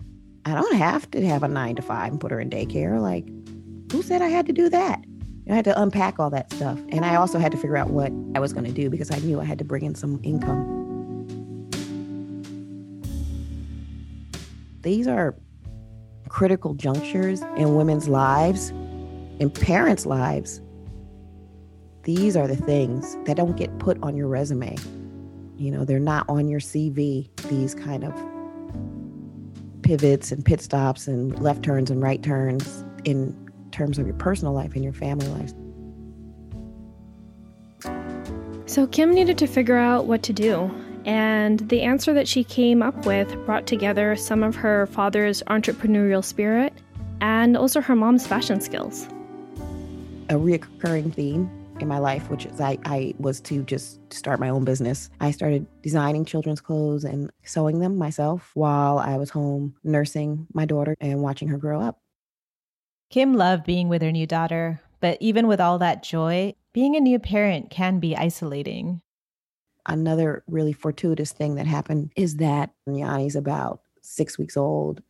I 0.46 0.54
don't 0.54 0.76
have 0.76 1.10
to 1.10 1.26
have 1.26 1.42
a 1.42 1.48
nine 1.48 1.76
to 1.76 1.82
five 1.82 2.12
and 2.12 2.20
put 2.20 2.30
her 2.30 2.40
in 2.40 2.48
daycare. 2.48 3.00
Like, 3.00 3.28
who 3.92 4.02
said 4.02 4.22
I 4.22 4.28
had 4.28 4.46
to 4.46 4.52
do 4.52 4.70
that? 4.70 5.04
I 5.50 5.54
had 5.54 5.64
to 5.66 5.80
unpack 5.80 6.18
all 6.18 6.30
that 6.30 6.50
stuff. 6.52 6.78
And 6.88 7.04
I 7.04 7.16
also 7.16 7.38
had 7.38 7.52
to 7.52 7.58
figure 7.58 7.76
out 7.76 7.90
what 7.90 8.10
I 8.34 8.40
was 8.40 8.54
going 8.54 8.64
to 8.64 8.72
do 8.72 8.88
because 8.88 9.10
I 9.10 9.18
knew 9.18 9.40
I 9.40 9.44
had 9.44 9.58
to 9.58 9.64
bring 9.64 9.84
in 9.84 9.94
some 9.94 10.20
income. 10.22 10.80
These 14.80 15.06
are 15.06 15.34
critical 16.28 16.74
junctures 16.74 17.42
in 17.56 17.74
women's 17.74 18.08
lives, 18.08 18.70
in 19.40 19.50
parents' 19.50 20.06
lives. 20.06 20.60
These 22.04 22.36
are 22.36 22.46
the 22.46 22.56
things 22.56 23.16
that 23.24 23.38
don't 23.38 23.56
get 23.56 23.78
put 23.78 23.98
on 24.02 24.14
your 24.14 24.28
resume. 24.28 24.76
You 25.56 25.70
know, 25.70 25.86
they're 25.86 25.98
not 25.98 26.28
on 26.28 26.48
your 26.48 26.60
CV, 26.60 27.28
these 27.48 27.74
kind 27.74 28.04
of 28.04 28.14
pivots 29.80 30.30
and 30.30 30.44
pit 30.44 30.60
stops 30.60 31.06
and 31.06 31.38
left 31.40 31.62
turns 31.62 31.90
and 31.90 32.02
right 32.02 32.22
turns 32.22 32.84
in 33.04 33.34
terms 33.70 33.98
of 33.98 34.06
your 34.06 34.16
personal 34.16 34.52
life 34.52 34.74
and 34.74 34.84
your 34.84 34.92
family 34.92 35.28
life. 35.28 35.52
So 38.66 38.86
Kim 38.86 39.14
needed 39.14 39.38
to 39.38 39.46
figure 39.46 39.76
out 39.76 40.06
what 40.06 40.22
to 40.24 40.32
do. 40.32 40.70
And 41.06 41.60
the 41.70 41.82
answer 41.82 42.12
that 42.12 42.28
she 42.28 42.44
came 42.44 42.82
up 42.82 43.06
with 43.06 43.34
brought 43.46 43.66
together 43.66 44.14
some 44.16 44.42
of 44.42 44.56
her 44.56 44.86
father's 44.86 45.42
entrepreneurial 45.44 46.24
spirit 46.24 46.74
and 47.22 47.56
also 47.56 47.80
her 47.80 47.96
mom's 47.96 48.26
fashion 48.26 48.60
skills. 48.60 49.06
A 50.28 50.34
reoccurring 50.34 51.14
theme 51.14 51.50
in 51.80 51.88
my 51.88 51.98
life, 51.98 52.30
which 52.30 52.46
is 52.46 52.60
I, 52.60 52.78
I 52.84 53.14
was 53.18 53.40
to 53.42 53.62
just 53.64 54.00
start 54.12 54.40
my 54.40 54.48
own 54.48 54.64
business. 54.64 55.10
I 55.20 55.30
started 55.30 55.66
designing 55.82 56.24
children's 56.24 56.60
clothes 56.60 57.04
and 57.04 57.30
sewing 57.44 57.80
them 57.80 57.96
myself 57.96 58.50
while 58.54 58.98
I 58.98 59.16
was 59.16 59.30
home 59.30 59.74
nursing 59.84 60.46
my 60.52 60.64
daughter 60.64 60.96
and 61.00 61.22
watching 61.22 61.48
her 61.48 61.58
grow 61.58 61.80
up. 61.80 62.00
Kim 63.10 63.34
loved 63.34 63.64
being 63.64 63.88
with 63.88 64.02
her 64.02 64.12
new 64.12 64.26
daughter, 64.26 64.80
but 65.00 65.18
even 65.20 65.46
with 65.46 65.60
all 65.60 65.78
that 65.78 66.02
joy, 66.02 66.54
being 66.72 66.96
a 66.96 67.00
new 67.00 67.18
parent 67.18 67.70
can 67.70 68.00
be 68.00 68.16
isolating. 68.16 69.00
Another 69.86 70.42
really 70.48 70.72
fortuitous 70.72 71.32
thing 71.32 71.56
that 71.56 71.66
happened 71.66 72.10
is 72.16 72.36
that 72.36 72.70
Yanni's 72.88 73.36
about 73.36 73.80
six 74.00 74.38
weeks 74.38 74.56
old. 74.56 75.02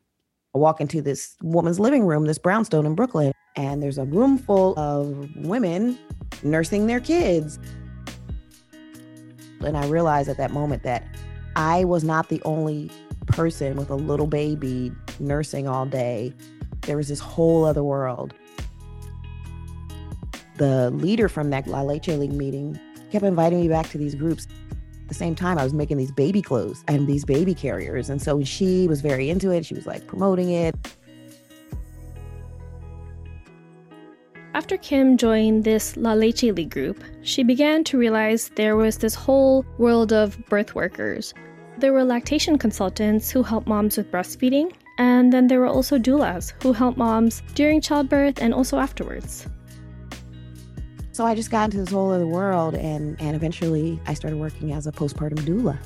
I 0.55 0.59
walk 0.59 0.81
into 0.81 1.01
this 1.01 1.37
woman's 1.43 1.81
living 1.81 2.05
room, 2.05 2.27
this 2.27 2.39
brownstone 2.39 2.87
in 2.87 2.95
Brooklyn, 2.95 3.33
and 3.57 3.83
there's 3.83 3.99
a 3.99 4.05
room 4.05 4.39
full 4.39 4.79
of 4.79 5.35
women 5.37 5.99
nursing 6.43 6.87
their 6.87 7.01
kids. 7.01 7.59
And 9.61 9.77
I 9.77 9.87
realized 9.87 10.29
at 10.29 10.37
that 10.37 10.51
moment 10.51 10.83
that 10.83 11.05
I 11.57 11.85
was 11.85 12.05
not 12.05 12.29
the 12.29 12.43
only 12.45 12.91
person 13.27 13.77
with 13.77 13.91
a 13.91 13.95
little 13.95 14.27
baby 14.27 14.93
nursing 15.19 15.69
all 15.69 15.87
day. 15.87 16.35
There 16.83 16.97
was 16.97 17.09
this 17.09 17.21
whole 17.21 17.65
other 17.65 17.83
world. 17.83 18.35
The 20.57 20.91
leader 20.91 21.29
from 21.29 21.51
that 21.51 21.67
La 21.67 21.83
Leche 21.83 22.09
League 22.09 22.33
meeting 22.33 22.79
kept 23.11 23.25
inviting 23.25 23.61
me 23.61 23.69
back 23.69 23.89
to 23.91 23.99
these 23.99 24.15
groups. 24.15 24.47
At 25.03 25.09
the 25.09 25.15
same 25.15 25.35
time, 25.35 25.59
I 25.59 25.65
was 25.65 25.75
making 25.75 25.97
these 25.97 26.13
baby 26.13 26.43
clothes 26.43 26.85
and 26.89 27.07
these 27.07 27.25
baby 27.25 27.55
carriers. 27.55 28.11
And 28.11 28.21
so 28.21 28.43
she 28.43 28.89
was 28.89 29.01
very 29.01 29.31
into 29.31 29.51
it. 29.51 29.65
She 29.65 29.75
was 29.75 29.87
like 29.87 30.07
promoting 30.07 30.51
it. 30.51 30.75
After 34.55 34.77
Kim 34.77 35.17
joined 35.17 35.65
this 35.65 35.97
La 35.97 36.13
Leche 36.13 36.45
League 36.45 36.71
group, 36.71 37.03
she 37.23 37.43
began 37.43 37.83
to 37.85 37.99
realize 37.99 38.51
there 38.51 38.77
was 38.77 38.99
this 38.99 39.13
whole 39.13 39.67
world 39.79 40.13
of 40.13 40.39
birth 40.49 40.77
workers. 40.77 41.35
There 41.79 41.93
were 41.93 42.05
lactation 42.05 42.57
consultants 42.57 43.33
who 43.33 43.43
help 43.43 43.67
moms 43.67 43.97
with 43.97 44.13
breastfeeding, 44.13 44.73
and 44.97 45.33
then 45.33 45.49
there 45.49 45.59
were 45.59 45.67
also 45.67 45.99
doulas 45.99 46.53
who 46.63 46.73
help 46.73 46.97
moms 46.97 47.43
during 47.57 47.81
childbirth 47.81 48.41
and 48.41 48.55
also 48.55 48.79
afterwards. 48.79 49.45
So 51.11 51.27
I 51.27 51.35
just 51.35 51.51
got 51.51 51.65
into 51.65 51.79
this 51.79 51.91
whole 51.91 52.13
other 52.13 52.29
world, 52.29 52.77
and, 52.77 53.21
and 53.21 53.35
eventually 53.35 54.01
I 54.07 54.15
started 54.15 54.39
working 54.39 54.73
as 54.73 54.87
a 54.87 54.93
postpartum 54.93 55.41
doula. 55.41 55.77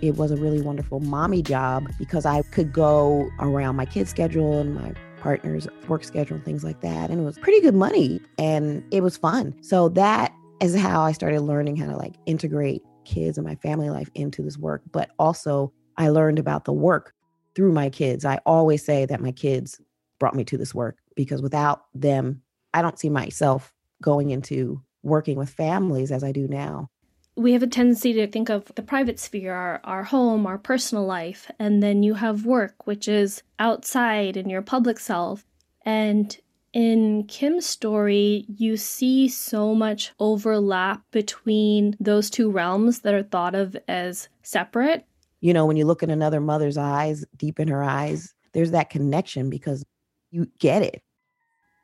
It 0.00 0.16
was 0.16 0.30
a 0.30 0.36
really 0.36 0.62
wonderful 0.62 1.00
mommy 1.00 1.42
job 1.42 1.84
because 1.98 2.24
I 2.24 2.40
could 2.40 2.72
go 2.72 3.28
around 3.38 3.76
my 3.76 3.84
kid's 3.84 4.08
schedule 4.08 4.60
and 4.60 4.74
my 4.74 4.94
partner's 5.22 5.68
work 5.86 6.02
schedule 6.02 6.40
things 6.40 6.64
like 6.64 6.80
that. 6.80 7.08
And 7.08 7.20
it 7.20 7.24
was 7.24 7.38
pretty 7.38 7.60
good 7.60 7.76
money 7.76 8.20
and 8.38 8.84
it 8.90 9.02
was 9.02 9.16
fun. 9.16 9.54
So 9.62 9.88
that 9.90 10.34
is 10.60 10.76
how 10.76 11.02
I 11.02 11.12
started 11.12 11.42
learning 11.42 11.76
how 11.76 11.86
to 11.86 11.96
like 11.96 12.14
integrate 12.26 12.82
kids 13.04 13.38
and 13.38 13.46
my 13.46 13.54
family 13.56 13.88
life 13.88 14.10
into 14.14 14.42
this 14.42 14.58
work. 14.58 14.82
But 14.90 15.10
also, 15.18 15.72
I 15.96 16.08
learned 16.08 16.38
about 16.38 16.64
the 16.64 16.72
work 16.72 17.14
through 17.54 17.72
my 17.72 17.88
kids. 17.88 18.24
I 18.24 18.40
always 18.46 18.84
say 18.84 19.04
that 19.06 19.20
my 19.20 19.30
kids 19.30 19.80
brought 20.18 20.34
me 20.34 20.44
to 20.44 20.58
this 20.58 20.74
work 20.74 20.98
because 21.14 21.40
without 21.40 21.84
them, 21.94 22.42
I 22.74 22.82
don't 22.82 22.98
see 22.98 23.10
myself 23.10 23.72
going 24.02 24.30
into 24.30 24.82
working 25.02 25.36
with 25.36 25.50
families 25.50 26.10
as 26.10 26.24
I 26.24 26.32
do 26.32 26.48
now 26.48 26.90
we 27.34 27.52
have 27.52 27.62
a 27.62 27.66
tendency 27.66 28.12
to 28.12 28.26
think 28.26 28.50
of 28.50 28.70
the 28.74 28.82
private 28.82 29.18
sphere, 29.18 29.54
our, 29.54 29.80
our 29.84 30.04
home, 30.04 30.46
our 30.46 30.58
personal 30.58 31.06
life, 31.06 31.50
and 31.58 31.82
then 31.82 32.02
you 32.02 32.14
have 32.14 32.44
work, 32.44 32.86
which 32.86 33.08
is 33.08 33.42
outside 33.58 34.36
in 34.36 34.50
your 34.50 34.62
public 34.62 34.98
self. 34.98 35.44
And 35.84 36.36
in 36.72 37.24
Kim's 37.24 37.66
story, 37.66 38.44
you 38.48 38.76
see 38.76 39.28
so 39.28 39.74
much 39.74 40.12
overlap 40.18 41.02
between 41.10 41.96
those 42.00 42.28
two 42.28 42.50
realms 42.50 43.00
that 43.00 43.14
are 43.14 43.22
thought 43.22 43.54
of 43.54 43.76
as 43.88 44.28
separate. 44.42 45.06
You 45.40 45.54
know, 45.54 45.66
when 45.66 45.76
you 45.76 45.86
look 45.86 46.02
in 46.02 46.10
another 46.10 46.40
mother's 46.40 46.78
eyes, 46.78 47.24
deep 47.36 47.58
in 47.58 47.68
her 47.68 47.82
eyes, 47.82 48.34
there's 48.52 48.70
that 48.72 48.90
connection 48.90 49.50
because 49.50 49.84
you 50.30 50.48
get 50.58 50.82
it. 50.82 51.02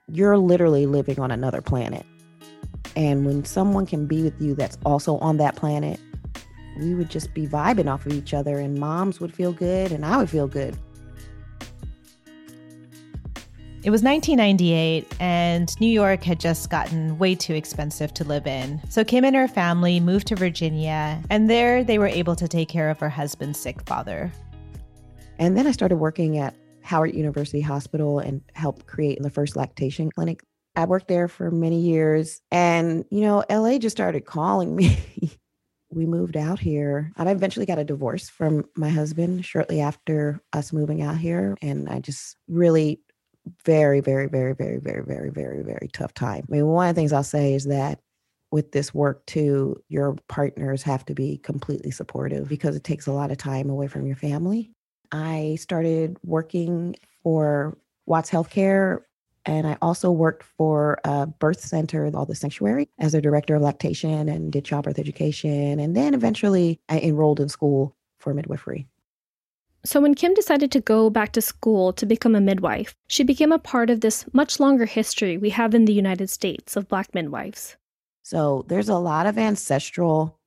You're 0.09 0.39
literally 0.39 0.87
living 0.87 1.19
on 1.19 1.31
another 1.31 1.61
planet. 1.61 2.07
And 2.97 3.25
when 3.25 3.45
someone 3.45 3.87
can 3.87 4.07
be 4.07 4.23
with 4.23 4.41
you 4.41 4.55
that's 4.55 4.79
also 4.85 5.19
on 5.19 5.37
that 5.37 5.57
planet, 5.57 6.01
we 6.79 6.95
would 6.95 7.11
just 7.11 7.35
be 7.35 7.47
vibing 7.47 7.93
off 7.93 8.07
of 8.07 8.13
each 8.13 8.35
other, 8.35 8.59
and 8.59 8.79
moms 8.79 9.21
would 9.21 9.35
feel 9.35 9.53
good, 9.53 9.93
and 9.93 10.05
I 10.05 10.17
would 10.17 10.31
feel 10.31 10.47
good. 10.47 10.77
It 13.85 13.91
was 13.91 14.03
1998, 14.03 15.07
and 15.21 15.81
New 15.81 15.89
York 15.89 16.25
had 16.25 16.41
just 16.41 16.69
gotten 16.69 17.17
way 17.19 17.37
too 17.37 17.55
expensive 17.55 18.13
to 18.15 18.25
live 18.25 18.47
in. 18.47 18.81
So 18.89 19.05
Kim 19.05 19.25
and 19.25 19.37
her 19.37 19.47
family 19.47 20.01
moved 20.01 20.27
to 20.29 20.37
Virginia, 20.37 21.23
and 21.31 21.49
there 21.49 21.85
they 21.85 21.99
were 21.99 22.09
able 22.09 22.35
to 22.37 22.49
take 22.49 22.69
care 22.69 22.91
of 22.91 22.99
her 22.99 23.09
husband's 23.09 23.59
sick 23.59 23.81
father. 23.87 24.33
And 25.39 25.57
then 25.57 25.69
I 25.69 25.71
started 25.71 25.99
working 25.99 26.39
at 26.39 26.57
Howard 26.83 27.15
University 27.15 27.61
Hospital 27.61 28.19
and 28.19 28.43
helped 28.55 28.87
create 28.87 29.23
the 29.23 29.31
first 29.31 29.55
lactation 29.55 30.11
clinic 30.11 30.43
I 30.79 30.85
worked 30.85 31.09
there 31.09 31.27
for 31.27 31.51
many 31.51 31.81
years. 31.81 32.41
And, 32.53 33.05
you 33.11 33.23
know, 33.23 33.45
LA 33.51 33.79
just 33.79 33.97
started 33.97 34.25
calling 34.27 34.77
me. 34.77 34.97
we 35.91 36.07
moved 36.07 36.37
out 36.37 36.61
here. 36.61 37.11
I 37.17 37.29
eventually 37.29 37.67
got 37.67 37.81
a 37.81 37.85
divorce 37.85 38.29
from 38.29 38.65
my 38.77 38.89
husband 38.89 39.45
shortly 39.45 39.81
after 39.81 40.41
us 40.53 40.73
moving 40.73 41.03
out 41.03 41.19
here. 41.19 41.57
And 41.61 41.89
I 41.89 41.99
just 41.99 42.37
really 42.47 43.01
very, 43.65 44.01
very, 44.01 44.29
very, 44.29 44.53
very, 44.53 44.79
very, 44.79 45.03
very, 45.03 45.31
very, 45.31 45.63
very 45.65 45.89
tough 45.93 46.15
time. 46.15 46.47
I 46.49 46.53
mean, 46.53 46.67
one 46.67 46.89
of 46.89 46.95
the 46.95 47.01
things 47.01 47.13
I'll 47.13 47.25
say 47.25 47.55
is 47.55 47.65
that 47.65 47.99
with 48.53 48.71
this 48.71 48.95
work 48.95 49.27
too, 49.27 49.83
your 49.89 50.15
partners 50.29 50.85
have 50.85 51.05
to 51.07 51.15
be 51.15 51.39
completely 51.39 51.91
supportive 51.91 52.49
because 52.49 52.77
it 52.77 52.85
takes 52.85 53.09
a 53.09 53.13
lot 53.13 53.33
of 53.33 53.37
time 53.37 53.69
away 53.69 53.89
from 53.89 54.07
your 54.07 54.17
family. 54.17 54.71
I 55.11 55.57
started 55.59 56.19
working 56.23 56.95
for 57.25 57.77
Watts 58.07 58.31
Healthcare 58.31 59.01
and 59.49 59.67
I 59.67 59.79
also 59.81 60.11
worked 60.11 60.43
for 60.43 61.01
a 61.05 61.27
birth 61.27 61.61
center 61.61 62.11
all 62.15 62.27
the 62.27 62.35
Sanctuary 62.35 62.91
as 62.99 63.15
a 63.15 63.21
director 63.23 63.57
of 63.57 63.63
lactation 63.63 64.29
and 64.29 64.53
did 64.53 64.67
childbirth 64.67 64.99
education. 64.99 65.81
And 65.81 65.97
then 65.97 66.13
eventually 66.13 66.79
I 66.91 66.99
enrolled 67.01 67.41
in 67.41 67.49
school 67.49 67.97
for 68.19 68.35
midwifery. 68.35 68.87
So, 69.85 70.03
when 70.03 70.15
Kim 70.15 70.35
decided 70.35 70.71
to 70.73 70.81
go 70.81 71.09
back 71.09 71.33
to 71.33 71.41
school 71.41 71.95
to 71.95 72.05
become 72.05 72.35
a 72.35 72.43
midwife, 72.43 72.95
she 73.07 73.25
became 73.25 73.53
a 73.53 73.59
part 73.59 73.89
of 73.89 74.03
this 74.03 74.27
much 74.35 74.61
longer 74.61 74.85
history 74.85 75.39
we 75.39 75.49
have 75.51 75.75
in 75.75 75.87
the 75.87 75.95
United 75.95 76.29
States 76.29 76.77
of 76.77 76.89
Black 76.89 77.15
midwives. 77.15 77.77
So, 78.23 78.67
there's 78.69 78.91
a 78.91 78.99
lot 78.99 79.25
of 79.25 79.39
ancestral 79.39 80.39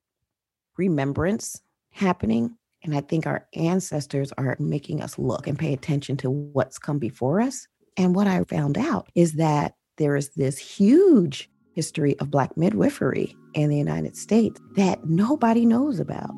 remembrance 0.76 1.60
happening. 1.90 2.56
And 2.84 2.94
I 2.94 3.00
think 3.00 3.26
our 3.26 3.48
ancestors 3.54 4.32
are 4.38 4.56
making 4.60 5.02
us 5.02 5.18
look 5.18 5.48
and 5.48 5.58
pay 5.58 5.72
attention 5.72 6.18
to 6.18 6.30
what's 6.30 6.78
come 6.78 6.98
before 6.98 7.40
us. 7.40 7.66
And 7.96 8.14
what 8.14 8.26
I 8.26 8.42
found 8.44 8.78
out 8.78 9.08
is 9.14 9.34
that 9.34 9.74
there 9.98 10.16
is 10.16 10.30
this 10.30 10.58
huge 10.58 11.50
history 11.74 12.18
of 12.18 12.30
Black 12.30 12.56
midwifery 12.56 13.36
in 13.54 13.70
the 13.70 13.76
United 13.76 14.16
States 14.16 14.60
that 14.76 15.04
nobody 15.04 15.66
knows 15.66 16.00
about. 16.00 16.30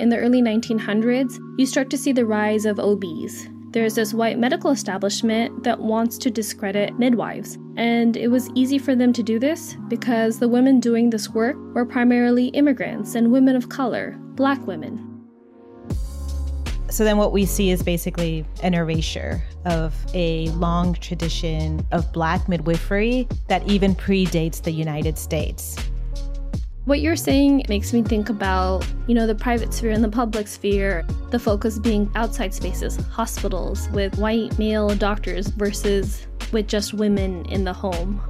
In 0.00 0.10
the 0.10 0.18
early 0.18 0.40
1900s, 0.40 1.38
you 1.58 1.66
start 1.66 1.90
to 1.90 1.98
see 1.98 2.12
the 2.12 2.26
rise 2.26 2.64
of 2.64 2.78
OBs, 2.78 3.48
there's 3.70 3.96
this 3.96 4.14
white 4.14 4.38
medical 4.38 4.70
establishment 4.70 5.62
that 5.62 5.78
wants 5.78 6.16
to 6.18 6.30
discredit 6.30 6.98
midwives. 6.98 7.58
And 7.76 8.16
it 8.16 8.28
was 8.28 8.50
easy 8.54 8.78
for 8.78 8.94
them 8.94 9.12
to 9.12 9.22
do 9.22 9.38
this 9.38 9.76
because 9.88 10.38
the 10.38 10.48
women 10.48 10.80
doing 10.80 11.10
this 11.10 11.28
work 11.28 11.56
were 11.74 11.84
primarily 11.84 12.46
immigrants 12.48 13.14
and 13.14 13.30
women 13.30 13.56
of 13.56 13.68
color, 13.68 14.16
black 14.34 14.66
women. 14.66 15.07
So 16.90 17.04
then 17.04 17.18
what 17.18 17.32
we 17.32 17.44
see 17.44 17.70
is 17.70 17.82
basically 17.82 18.46
an 18.62 18.74
erasure 18.74 19.42
of 19.66 19.94
a 20.14 20.48
long 20.50 20.94
tradition 20.94 21.86
of 21.92 22.10
black 22.12 22.48
midwifery 22.48 23.28
that 23.48 23.66
even 23.68 23.94
predates 23.94 24.62
the 24.62 24.70
United 24.70 25.18
States. 25.18 25.76
What 26.86 27.00
you're 27.00 27.16
saying 27.16 27.64
makes 27.68 27.92
me 27.92 28.02
think 28.02 28.30
about, 28.30 28.86
you 29.06 29.14
know, 29.14 29.26
the 29.26 29.34
private 29.34 29.74
sphere 29.74 29.90
and 29.90 30.02
the 30.02 30.08
public 30.08 30.48
sphere, 30.48 31.04
the 31.28 31.38
focus 31.38 31.78
being 31.78 32.10
outside 32.14 32.54
spaces, 32.54 32.96
hospitals 33.08 33.90
with 33.90 34.16
white 34.16 34.58
male 34.58 34.88
doctors 34.94 35.48
versus 35.48 36.26
with 36.50 36.66
just 36.66 36.94
women 36.94 37.44
in 37.50 37.64
the 37.64 37.72
home. 37.74 38.22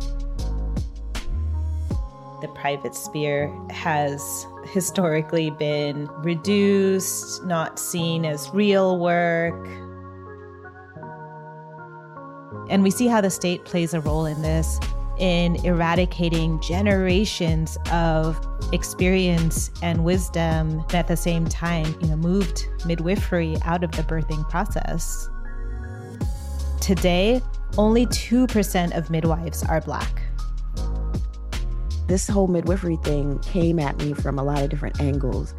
The 2.40 2.48
private 2.48 2.94
sphere 2.94 3.52
has 3.70 4.46
historically 4.64 5.50
been 5.50 6.06
reduced, 6.18 7.44
not 7.44 7.78
seen 7.78 8.24
as 8.24 8.48
real 8.54 8.98
work. 8.98 9.66
And 12.70 12.82
we 12.82 12.90
see 12.90 13.08
how 13.08 13.20
the 13.20 13.30
state 13.30 13.64
plays 13.64 13.94
a 13.94 14.00
role 14.00 14.26
in 14.26 14.40
this 14.42 14.78
in 15.18 15.56
eradicating 15.64 16.60
generations 16.60 17.76
of 17.90 18.38
experience 18.72 19.70
and 19.82 20.04
wisdom 20.04 20.80
and 20.80 20.94
at 20.94 21.08
the 21.08 21.16
same 21.16 21.44
time 21.46 21.86
you 22.00 22.08
know 22.08 22.16
moved 22.16 22.68
midwifery 22.86 23.56
out 23.62 23.82
of 23.82 23.90
the 23.92 24.02
birthing 24.02 24.48
process 24.48 25.28
today 26.80 27.42
only 27.76 28.06
2% 28.06 28.96
of 28.96 29.10
midwives 29.10 29.62
are 29.64 29.80
black 29.80 30.22
this 32.08 32.26
whole 32.28 32.48
midwifery 32.48 32.96
thing 32.96 33.38
came 33.40 33.78
at 33.78 33.96
me 33.98 34.12
from 34.14 34.38
a 34.38 34.42
lot 34.42 34.62
of 34.62 34.70
different 34.70 35.00
angles 35.00 35.54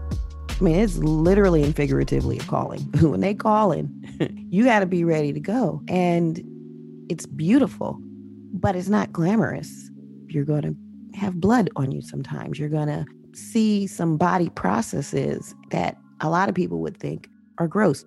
I 0.49 0.61
mean, 0.61 0.75
it's 0.75 0.97
literally 0.97 1.63
and 1.63 1.73
figuratively 1.73 2.37
a 2.37 2.43
calling. 2.43 2.81
when 2.99 3.21
they 3.21 3.33
call 3.33 3.71
in, 3.71 3.89
you 4.51 4.65
got 4.65 4.81
to 4.81 4.85
be 4.85 5.05
ready 5.05 5.31
to 5.31 5.39
go. 5.39 5.81
And 5.87 6.43
it's 7.07 7.25
beautiful 7.25 7.97
but 8.53 8.75
it's 8.75 8.89
not 8.89 9.11
glamorous. 9.11 9.89
You're 10.27 10.45
going 10.45 10.61
to 10.61 11.17
have 11.17 11.39
blood 11.39 11.69
on 11.75 11.91
you 11.91 12.01
sometimes. 12.01 12.59
You're 12.59 12.69
going 12.69 12.87
to 12.87 13.05
see 13.33 13.87
some 13.87 14.17
body 14.17 14.49
processes 14.49 15.55
that 15.71 15.97
a 16.21 16.29
lot 16.29 16.49
of 16.49 16.55
people 16.55 16.79
would 16.79 16.97
think 16.97 17.29
are 17.57 17.67
gross. 17.67 18.05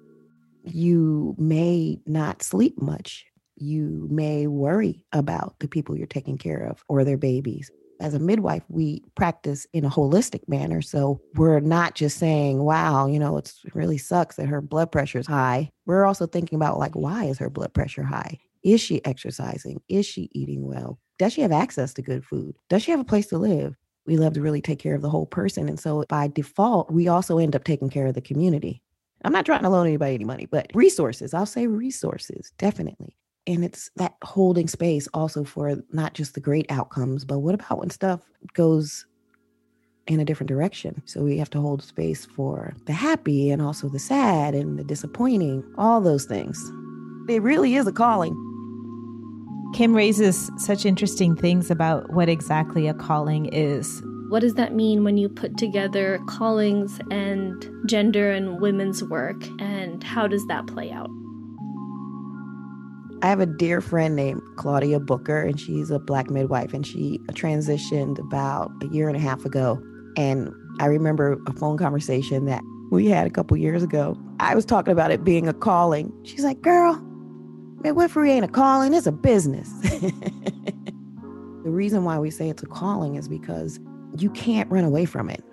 You 0.64 1.34
may 1.38 2.00
not 2.06 2.42
sleep 2.42 2.80
much. 2.80 3.24
You 3.56 4.06
may 4.10 4.46
worry 4.46 5.02
about 5.12 5.58
the 5.60 5.68
people 5.68 5.96
you're 5.96 6.06
taking 6.06 6.38
care 6.38 6.64
of 6.64 6.84
or 6.88 7.04
their 7.04 7.16
babies. 7.16 7.70
As 8.02 8.14
a 8.14 8.18
midwife, 8.18 8.64
we 8.68 9.04
practice 9.14 9.64
in 9.72 9.84
a 9.84 9.90
holistic 9.90 10.48
manner. 10.48 10.82
So 10.82 11.20
we're 11.36 11.60
not 11.60 11.94
just 11.94 12.18
saying, 12.18 12.62
wow, 12.62 13.06
you 13.06 13.18
know, 13.18 13.36
it 13.36 13.54
really 13.74 13.96
sucks 13.96 14.34
that 14.36 14.48
her 14.48 14.60
blood 14.60 14.90
pressure 14.90 15.20
is 15.20 15.26
high. 15.28 15.70
We're 15.86 16.04
also 16.04 16.26
thinking 16.26 16.56
about, 16.56 16.80
like, 16.80 16.96
why 16.96 17.26
is 17.26 17.38
her 17.38 17.48
blood 17.48 17.72
pressure 17.72 18.02
high? 18.02 18.40
Is 18.64 18.80
she 18.80 19.04
exercising? 19.04 19.80
Is 19.88 20.04
she 20.04 20.28
eating 20.32 20.66
well? 20.66 20.98
Does 21.20 21.32
she 21.32 21.42
have 21.42 21.52
access 21.52 21.94
to 21.94 22.02
good 22.02 22.24
food? 22.24 22.56
Does 22.68 22.82
she 22.82 22.90
have 22.90 22.98
a 22.98 23.04
place 23.04 23.28
to 23.28 23.38
live? 23.38 23.76
We 24.04 24.16
love 24.16 24.32
to 24.34 24.42
really 24.42 24.60
take 24.60 24.80
care 24.80 24.96
of 24.96 25.02
the 25.02 25.10
whole 25.10 25.26
person. 25.26 25.68
And 25.68 25.78
so 25.78 26.04
by 26.08 26.26
default, 26.26 26.90
we 26.90 27.06
also 27.06 27.38
end 27.38 27.54
up 27.54 27.62
taking 27.62 27.88
care 27.88 28.08
of 28.08 28.14
the 28.14 28.20
community. 28.20 28.82
I'm 29.24 29.32
not 29.32 29.46
trying 29.46 29.62
to 29.62 29.68
loan 29.68 29.86
anybody 29.86 30.14
any 30.14 30.24
money, 30.24 30.46
but 30.46 30.72
resources, 30.74 31.34
I'll 31.34 31.46
say 31.46 31.68
resources, 31.68 32.52
definitely. 32.58 33.16
And 33.46 33.64
it's 33.64 33.90
that 33.96 34.14
holding 34.22 34.68
space 34.68 35.08
also 35.14 35.42
for 35.42 35.76
not 35.92 36.14
just 36.14 36.34
the 36.34 36.40
great 36.40 36.66
outcomes, 36.70 37.24
but 37.24 37.40
what 37.40 37.54
about 37.54 37.78
when 37.78 37.90
stuff 37.90 38.20
goes 38.54 39.04
in 40.06 40.20
a 40.20 40.24
different 40.24 40.48
direction? 40.48 41.02
So 41.06 41.22
we 41.22 41.38
have 41.38 41.50
to 41.50 41.60
hold 41.60 41.82
space 41.82 42.24
for 42.24 42.74
the 42.86 42.92
happy 42.92 43.50
and 43.50 43.60
also 43.60 43.88
the 43.88 43.98
sad 43.98 44.54
and 44.54 44.78
the 44.78 44.84
disappointing, 44.84 45.64
all 45.76 46.00
those 46.00 46.24
things. 46.24 46.56
It 47.28 47.42
really 47.42 47.74
is 47.74 47.86
a 47.86 47.92
calling. 47.92 48.36
Kim 49.74 49.94
raises 49.94 50.50
such 50.58 50.84
interesting 50.84 51.34
things 51.34 51.70
about 51.70 52.12
what 52.12 52.28
exactly 52.28 52.86
a 52.86 52.94
calling 52.94 53.46
is. 53.46 54.02
What 54.28 54.40
does 54.40 54.54
that 54.54 54.74
mean 54.74 55.02
when 55.02 55.16
you 55.16 55.28
put 55.28 55.56
together 55.56 56.20
callings 56.26 57.00
and 57.10 57.66
gender 57.86 58.30
and 58.30 58.60
women's 58.60 59.02
work, 59.02 59.42
and 59.60 60.02
how 60.04 60.26
does 60.26 60.46
that 60.46 60.66
play 60.66 60.90
out? 60.90 61.10
I 63.22 63.26
have 63.28 63.38
a 63.38 63.46
dear 63.46 63.80
friend 63.80 64.16
named 64.16 64.42
Claudia 64.56 64.98
Booker, 64.98 65.42
and 65.42 65.58
she's 65.58 65.92
a 65.92 66.00
black 66.00 66.28
midwife, 66.28 66.74
and 66.74 66.84
she 66.84 67.20
transitioned 67.30 68.18
about 68.18 68.72
a 68.82 68.88
year 68.88 69.06
and 69.06 69.16
a 69.16 69.20
half 69.20 69.44
ago. 69.44 69.80
And 70.16 70.52
I 70.80 70.86
remember 70.86 71.40
a 71.46 71.52
phone 71.52 71.78
conversation 71.78 72.46
that 72.46 72.62
we 72.90 73.06
had 73.06 73.28
a 73.28 73.30
couple 73.30 73.56
years 73.56 73.84
ago. 73.84 74.18
I 74.40 74.56
was 74.56 74.64
talking 74.64 74.90
about 74.90 75.12
it 75.12 75.22
being 75.22 75.46
a 75.46 75.54
calling. 75.54 76.12
She's 76.24 76.42
like, 76.42 76.62
Girl, 76.62 76.96
Midwifery 77.84 78.32
ain't 78.32 78.44
a 78.44 78.48
calling, 78.48 78.92
it's 78.92 79.06
a 79.06 79.12
business. 79.12 79.68
the 79.82 81.70
reason 81.70 82.02
why 82.02 82.18
we 82.18 82.28
say 82.28 82.48
it's 82.48 82.64
a 82.64 82.66
calling 82.66 83.14
is 83.14 83.28
because 83.28 83.78
you 84.18 84.30
can't 84.30 84.68
run 84.68 84.82
away 84.82 85.04
from 85.04 85.30
it. 85.30 85.44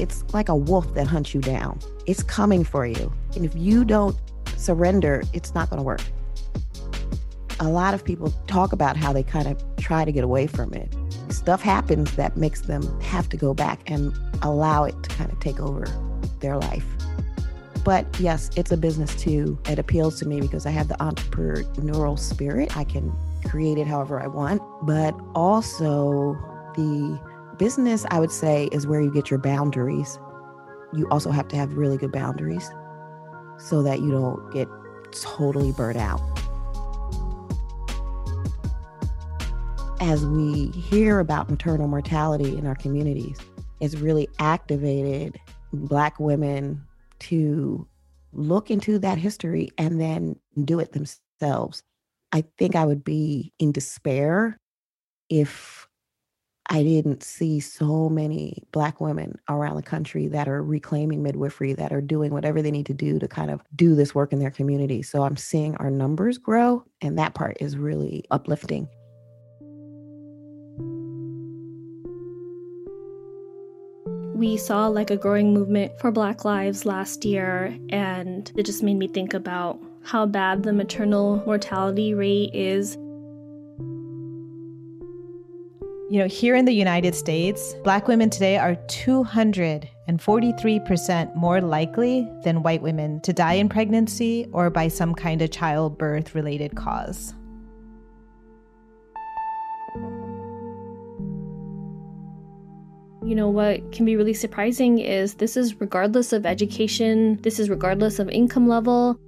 It's 0.00 0.24
like 0.34 0.48
a 0.48 0.56
wolf 0.56 0.92
that 0.94 1.06
hunts 1.06 1.34
you 1.34 1.40
down. 1.40 1.78
It's 2.06 2.24
coming 2.24 2.64
for 2.64 2.84
you. 2.84 3.12
And 3.36 3.44
if 3.44 3.54
you 3.54 3.84
don't 3.84 4.16
surrender, 4.56 5.22
it's 5.32 5.54
not 5.54 5.70
going 5.70 5.78
to 5.78 5.84
work. 5.84 6.00
A 7.60 7.68
lot 7.68 7.92
of 7.92 8.04
people 8.04 8.32
talk 8.46 8.72
about 8.72 8.96
how 8.96 9.12
they 9.12 9.22
kind 9.22 9.48
of 9.48 9.60
try 9.76 10.04
to 10.04 10.12
get 10.12 10.22
away 10.22 10.46
from 10.46 10.72
it. 10.74 10.94
Stuff 11.28 11.60
happens 11.60 12.14
that 12.16 12.36
makes 12.36 12.62
them 12.62 13.00
have 13.00 13.28
to 13.30 13.36
go 13.36 13.52
back 13.52 13.90
and 13.90 14.16
allow 14.42 14.84
it 14.84 14.94
to 15.02 15.10
kind 15.10 15.32
of 15.32 15.40
take 15.40 15.58
over 15.60 15.86
their 16.40 16.56
life. 16.56 16.86
But 17.84 18.06
yes, 18.20 18.50
it's 18.56 18.70
a 18.70 18.76
business 18.76 19.14
too. 19.16 19.58
It 19.68 19.78
appeals 19.78 20.18
to 20.20 20.26
me 20.26 20.40
because 20.40 20.66
I 20.66 20.70
have 20.70 20.88
the 20.88 20.96
entrepreneurial 20.96 22.18
spirit. 22.18 22.76
I 22.76 22.84
can 22.84 23.12
create 23.44 23.78
it 23.78 23.86
however 23.86 24.20
I 24.20 24.26
want. 24.26 24.62
But 24.82 25.14
also, 25.34 26.34
the 26.74 27.18
business, 27.58 28.06
I 28.10 28.20
would 28.20 28.30
say, 28.30 28.68
is 28.72 28.86
where 28.86 29.00
you 29.00 29.12
get 29.12 29.30
your 29.30 29.38
boundaries. 29.40 30.18
You 30.92 31.08
also 31.10 31.30
have 31.30 31.48
to 31.48 31.56
have 31.56 31.74
really 31.74 31.96
good 31.96 32.12
boundaries 32.12 32.70
so 33.58 33.82
that 33.82 34.00
you 34.00 34.10
don't 34.10 34.52
get 34.52 34.68
totally 35.10 35.72
burnt 35.72 35.98
out. 35.98 36.20
As 40.00 40.24
we 40.24 40.68
hear 40.68 41.18
about 41.18 41.50
maternal 41.50 41.88
mortality 41.88 42.56
in 42.56 42.66
our 42.66 42.76
communities, 42.76 43.36
it's 43.80 43.96
really 43.96 44.28
activated 44.38 45.40
Black 45.72 46.20
women 46.20 46.80
to 47.20 47.86
look 48.32 48.70
into 48.70 49.00
that 49.00 49.18
history 49.18 49.70
and 49.76 50.00
then 50.00 50.36
do 50.64 50.78
it 50.78 50.92
themselves. 50.92 51.82
I 52.32 52.44
think 52.58 52.76
I 52.76 52.84
would 52.84 53.02
be 53.02 53.52
in 53.58 53.72
despair 53.72 54.60
if 55.28 55.88
I 56.70 56.82
didn't 56.84 57.24
see 57.24 57.58
so 57.58 58.08
many 58.08 58.62
Black 58.70 59.00
women 59.00 59.38
around 59.48 59.76
the 59.76 59.82
country 59.82 60.28
that 60.28 60.48
are 60.48 60.62
reclaiming 60.62 61.24
midwifery, 61.24 61.72
that 61.72 61.92
are 61.92 62.02
doing 62.02 62.32
whatever 62.32 62.62
they 62.62 62.70
need 62.70 62.86
to 62.86 62.94
do 62.94 63.18
to 63.18 63.26
kind 63.26 63.50
of 63.50 63.62
do 63.74 63.96
this 63.96 64.14
work 64.14 64.32
in 64.32 64.38
their 64.38 64.50
community. 64.50 65.02
So 65.02 65.24
I'm 65.24 65.36
seeing 65.36 65.74
our 65.76 65.90
numbers 65.90 66.38
grow, 66.38 66.84
and 67.00 67.18
that 67.18 67.34
part 67.34 67.56
is 67.60 67.76
really 67.76 68.24
uplifting. 68.30 68.88
We 74.38 74.56
saw 74.56 74.86
like 74.86 75.10
a 75.10 75.16
growing 75.16 75.52
movement 75.52 75.98
for 75.98 76.12
Black 76.12 76.44
Lives 76.44 76.86
last 76.86 77.24
year, 77.24 77.76
and 77.88 78.52
it 78.56 78.64
just 78.64 78.84
made 78.84 78.94
me 78.94 79.08
think 79.08 79.34
about 79.34 79.80
how 80.02 80.26
bad 80.26 80.62
the 80.62 80.72
maternal 80.72 81.42
mortality 81.44 82.14
rate 82.14 82.54
is. 82.54 82.94
You 86.10 86.20
know, 86.20 86.28
here 86.28 86.54
in 86.54 86.66
the 86.66 86.72
United 86.72 87.16
States, 87.16 87.74
Black 87.82 88.06
women 88.06 88.30
today 88.30 88.58
are 88.58 88.76
243% 88.86 91.34
more 91.34 91.60
likely 91.60 92.30
than 92.44 92.62
white 92.62 92.80
women 92.80 93.20
to 93.22 93.32
die 93.32 93.54
in 93.54 93.68
pregnancy 93.68 94.46
or 94.52 94.70
by 94.70 94.86
some 94.86 95.16
kind 95.16 95.42
of 95.42 95.50
childbirth 95.50 96.36
related 96.36 96.76
cause. 96.76 97.34
You 103.24 103.34
know, 103.34 103.48
what 103.48 103.90
can 103.92 104.04
be 104.04 104.16
really 104.16 104.34
surprising 104.34 104.98
is 104.98 105.34
this 105.34 105.56
is 105.56 105.80
regardless 105.80 106.32
of 106.32 106.46
education, 106.46 107.38
this 107.42 107.58
is 107.58 107.68
regardless 107.68 108.18
of 108.18 108.28
income 108.28 108.68
level, 108.68 109.18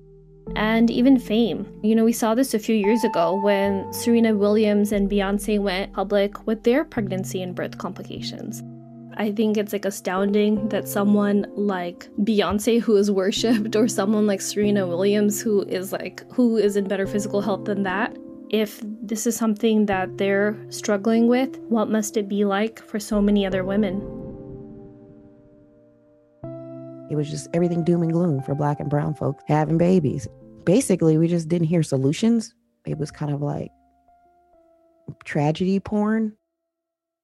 and 0.56 0.90
even 0.90 1.18
fame. 1.18 1.66
You 1.82 1.94
know, 1.94 2.04
we 2.04 2.12
saw 2.12 2.34
this 2.34 2.54
a 2.54 2.58
few 2.58 2.74
years 2.74 3.04
ago 3.04 3.40
when 3.42 3.92
Serena 3.92 4.34
Williams 4.36 4.92
and 4.92 5.10
Beyonce 5.10 5.60
went 5.60 5.92
public 5.92 6.46
with 6.46 6.62
their 6.62 6.84
pregnancy 6.84 7.42
and 7.42 7.54
birth 7.54 7.78
complications. 7.78 8.62
I 9.16 9.32
think 9.32 9.56
it's 9.56 9.72
like 9.72 9.84
astounding 9.84 10.68
that 10.68 10.88
someone 10.88 11.46
like 11.54 12.08
Beyonce, 12.20 12.80
who 12.80 12.96
is 12.96 13.10
worshipped, 13.10 13.76
or 13.76 13.88
someone 13.88 14.26
like 14.26 14.40
Serena 14.40 14.86
Williams, 14.86 15.42
who 15.42 15.62
is 15.64 15.92
like, 15.92 16.24
who 16.32 16.56
is 16.56 16.76
in 16.76 16.88
better 16.88 17.06
physical 17.06 17.40
health 17.40 17.64
than 17.64 17.82
that, 17.82 18.16
if 18.50 18.80
this 18.82 19.28
is 19.28 19.36
something 19.36 19.86
that 19.86 20.18
they're 20.18 20.56
struggling 20.70 21.28
with, 21.28 21.56
what 21.68 21.88
must 21.88 22.16
it 22.16 22.28
be 22.28 22.44
like 22.44 22.82
for 22.84 22.98
so 22.98 23.22
many 23.22 23.46
other 23.46 23.64
women? 23.64 23.98
It 27.10 27.16
was 27.16 27.30
just 27.30 27.48
everything 27.54 27.84
doom 27.84 28.02
and 28.02 28.12
gloom 28.12 28.42
for 28.42 28.54
black 28.54 28.80
and 28.80 28.90
brown 28.90 29.14
folks 29.14 29.44
having 29.46 29.78
babies. 29.78 30.28
Basically, 30.64 31.16
we 31.16 31.28
just 31.28 31.48
didn't 31.48 31.68
hear 31.68 31.82
solutions. 31.82 32.52
It 32.86 32.98
was 32.98 33.10
kind 33.10 33.32
of 33.32 33.40
like 33.40 33.70
tragedy 35.24 35.78
porn. 35.78 36.36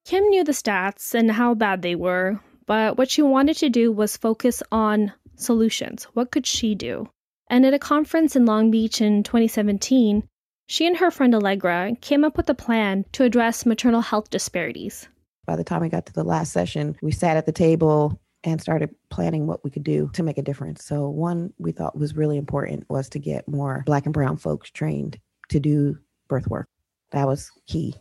Kim 0.05 0.23
knew 0.29 0.45
the 0.45 0.53
stats 0.53 1.13
and 1.13 1.29
how 1.29 1.53
bad 1.53 1.81
they 1.81 1.95
were, 1.95 2.39
but 2.65 2.97
what 2.97 3.09
she 3.09 3.21
wanted 3.21 3.57
to 3.57 3.69
do 3.69 3.91
was 3.91 4.15
focus 4.15 4.63
on 4.71 5.11
solutions. 5.35 6.05
What 6.13 6.31
could 6.31 6.45
she 6.45 6.73
do? 6.73 7.09
And 7.49 7.65
at 7.65 7.73
a 7.73 7.79
conference 7.79 8.35
in 8.35 8.45
Long 8.45 8.71
Beach 8.71 9.01
in 9.01 9.23
2017, 9.23 10.23
she 10.67 10.85
and 10.85 10.97
her 10.97 11.09
friend 11.09 11.33
Allegra 11.33 11.95
came 12.01 12.23
up 12.23 12.37
with 12.37 12.49
a 12.49 12.53
plan 12.53 13.05
to 13.13 13.23
address 13.23 13.65
maternal 13.65 14.01
health 14.01 14.29
disparities. 14.29 15.07
By 15.45 15.55
the 15.55 15.63
time 15.63 15.81
we 15.81 15.89
got 15.89 16.05
to 16.05 16.13
the 16.13 16.25
last 16.25 16.51
session, 16.51 16.97
we 17.01 17.11
sat 17.11 17.37
at 17.37 17.45
the 17.45 17.53
table 17.53 18.19
and 18.43 18.61
started 18.61 18.93
planning 19.09 19.47
what 19.47 19.63
we 19.63 19.71
could 19.71 19.83
do 19.83 20.09
to 20.13 20.23
make 20.23 20.37
a 20.37 20.41
difference. 20.41 20.83
So, 20.83 21.09
one 21.09 21.53
we 21.57 21.71
thought 21.71 21.97
was 21.97 22.15
really 22.15 22.37
important 22.37 22.85
was 22.89 23.09
to 23.09 23.19
get 23.19 23.47
more 23.47 23.83
Black 23.85 24.05
and 24.05 24.13
Brown 24.13 24.37
folks 24.37 24.69
trained 24.69 25.17
to 25.49 25.59
do 25.59 25.97
birth 26.27 26.47
work. 26.47 26.67
That 27.11 27.27
was 27.27 27.49
key. 27.67 27.95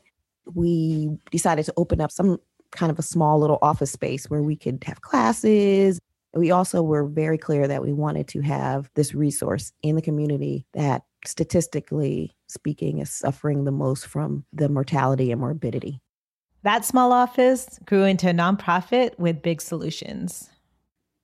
We 0.52 1.16
decided 1.30 1.64
to 1.66 1.74
open 1.76 2.00
up 2.00 2.10
some 2.10 2.38
kind 2.72 2.90
of 2.90 2.98
a 2.98 3.02
small 3.02 3.38
little 3.38 3.58
office 3.62 3.92
space 3.92 4.28
where 4.28 4.42
we 4.42 4.56
could 4.56 4.82
have 4.84 5.00
classes. 5.00 6.00
We 6.34 6.50
also 6.50 6.82
were 6.82 7.06
very 7.06 7.38
clear 7.38 7.66
that 7.66 7.82
we 7.82 7.92
wanted 7.92 8.28
to 8.28 8.40
have 8.40 8.90
this 8.94 9.14
resource 9.14 9.72
in 9.82 9.96
the 9.96 10.02
community 10.02 10.66
that 10.74 11.02
statistically 11.26 12.36
speaking 12.46 12.98
is 12.98 13.10
suffering 13.10 13.64
the 13.64 13.72
most 13.72 14.06
from 14.06 14.44
the 14.52 14.68
mortality 14.68 15.32
and 15.32 15.40
morbidity. 15.40 16.00
That 16.62 16.84
small 16.84 17.12
office 17.12 17.78
grew 17.84 18.04
into 18.04 18.28
a 18.28 18.32
nonprofit 18.32 19.18
with 19.18 19.42
big 19.42 19.60
solutions. 19.60 20.50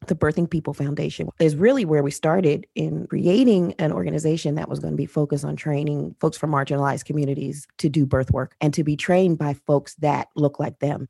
The 0.07 0.15
Birthing 0.15 0.51
People 0.51 0.75
Foundation 0.75 1.29
is 1.39 1.55
really 1.55 1.85
where 1.85 2.03
we 2.03 2.11
started 2.11 2.67
in 2.75 3.07
creating 3.07 3.75
an 3.79 3.93
organization 3.93 4.57
that 4.57 4.69
was 4.69 4.81
going 4.81 4.93
to 4.93 4.97
be 4.97 5.07
focused 5.07 5.45
on 5.45 5.57
training 5.57 6.17
folks 6.21 6.37
from 6.37 6.51
marginalized 6.51 7.05
communities 7.05 7.67
to 7.79 7.89
do 7.89 8.05
birth 8.05 8.31
work 8.33 8.57
and 8.61 8.75
to 8.75 8.83
be 8.83 8.97
trained 8.97 9.39
by 9.39 9.55
folks 9.55 9.95
that 9.97 10.29
look 10.35 10.59
like 10.59 10.79
them. 10.81 11.09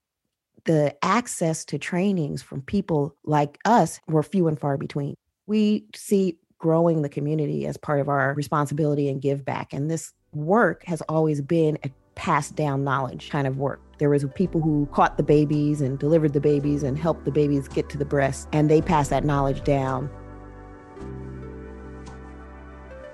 The 0.64 0.94
access 1.02 1.64
to 1.66 1.78
trainings 1.78 2.42
from 2.42 2.62
people 2.62 3.16
like 3.24 3.58
us 3.64 3.98
were 4.08 4.22
few 4.22 4.46
and 4.46 4.58
far 4.58 4.76
between. 4.76 5.14
We 5.46 5.86
see 5.94 6.38
growing 6.62 7.02
the 7.02 7.08
community 7.08 7.66
as 7.66 7.76
part 7.76 8.00
of 8.00 8.08
our 8.08 8.32
responsibility 8.34 9.08
and 9.08 9.20
give 9.20 9.44
back. 9.44 9.72
And 9.72 9.90
this 9.90 10.14
work 10.32 10.84
has 10.86 11.02
always 11.02 11.42
been 11.42 11.76
a 11.84 11.90
passed 12.14 12.54
down 12.56 12.84
knowledge 12.84 13.30
kind 13.30 13.46
of 13.46 13.58
work. 13.58 13.80
There 13.98 14.08
was 14.10 14.24
people 14.34 14.60
who 14.60 14.86
caught 14.92 15.16
the 15.16 15.22
babies 15.22 15.80
and 15.80 15.98
delivered 15.98 16.34
the 16.34 16.40
babies 16.40 16.82
and 16.82 16.96
helped 16.96 17.24
the 17.24 17.30
babies 17.30 17.68
get 17.68 17.88
to 17.90 17.98
the 17.98 18.04
breast, 18.04 18.48
and 18.52 18.70
they 18.70 18.80
passed 18.80 19.10
that 19.10 19.24
knowledge 19.24 19.64
down. 19.64 20.10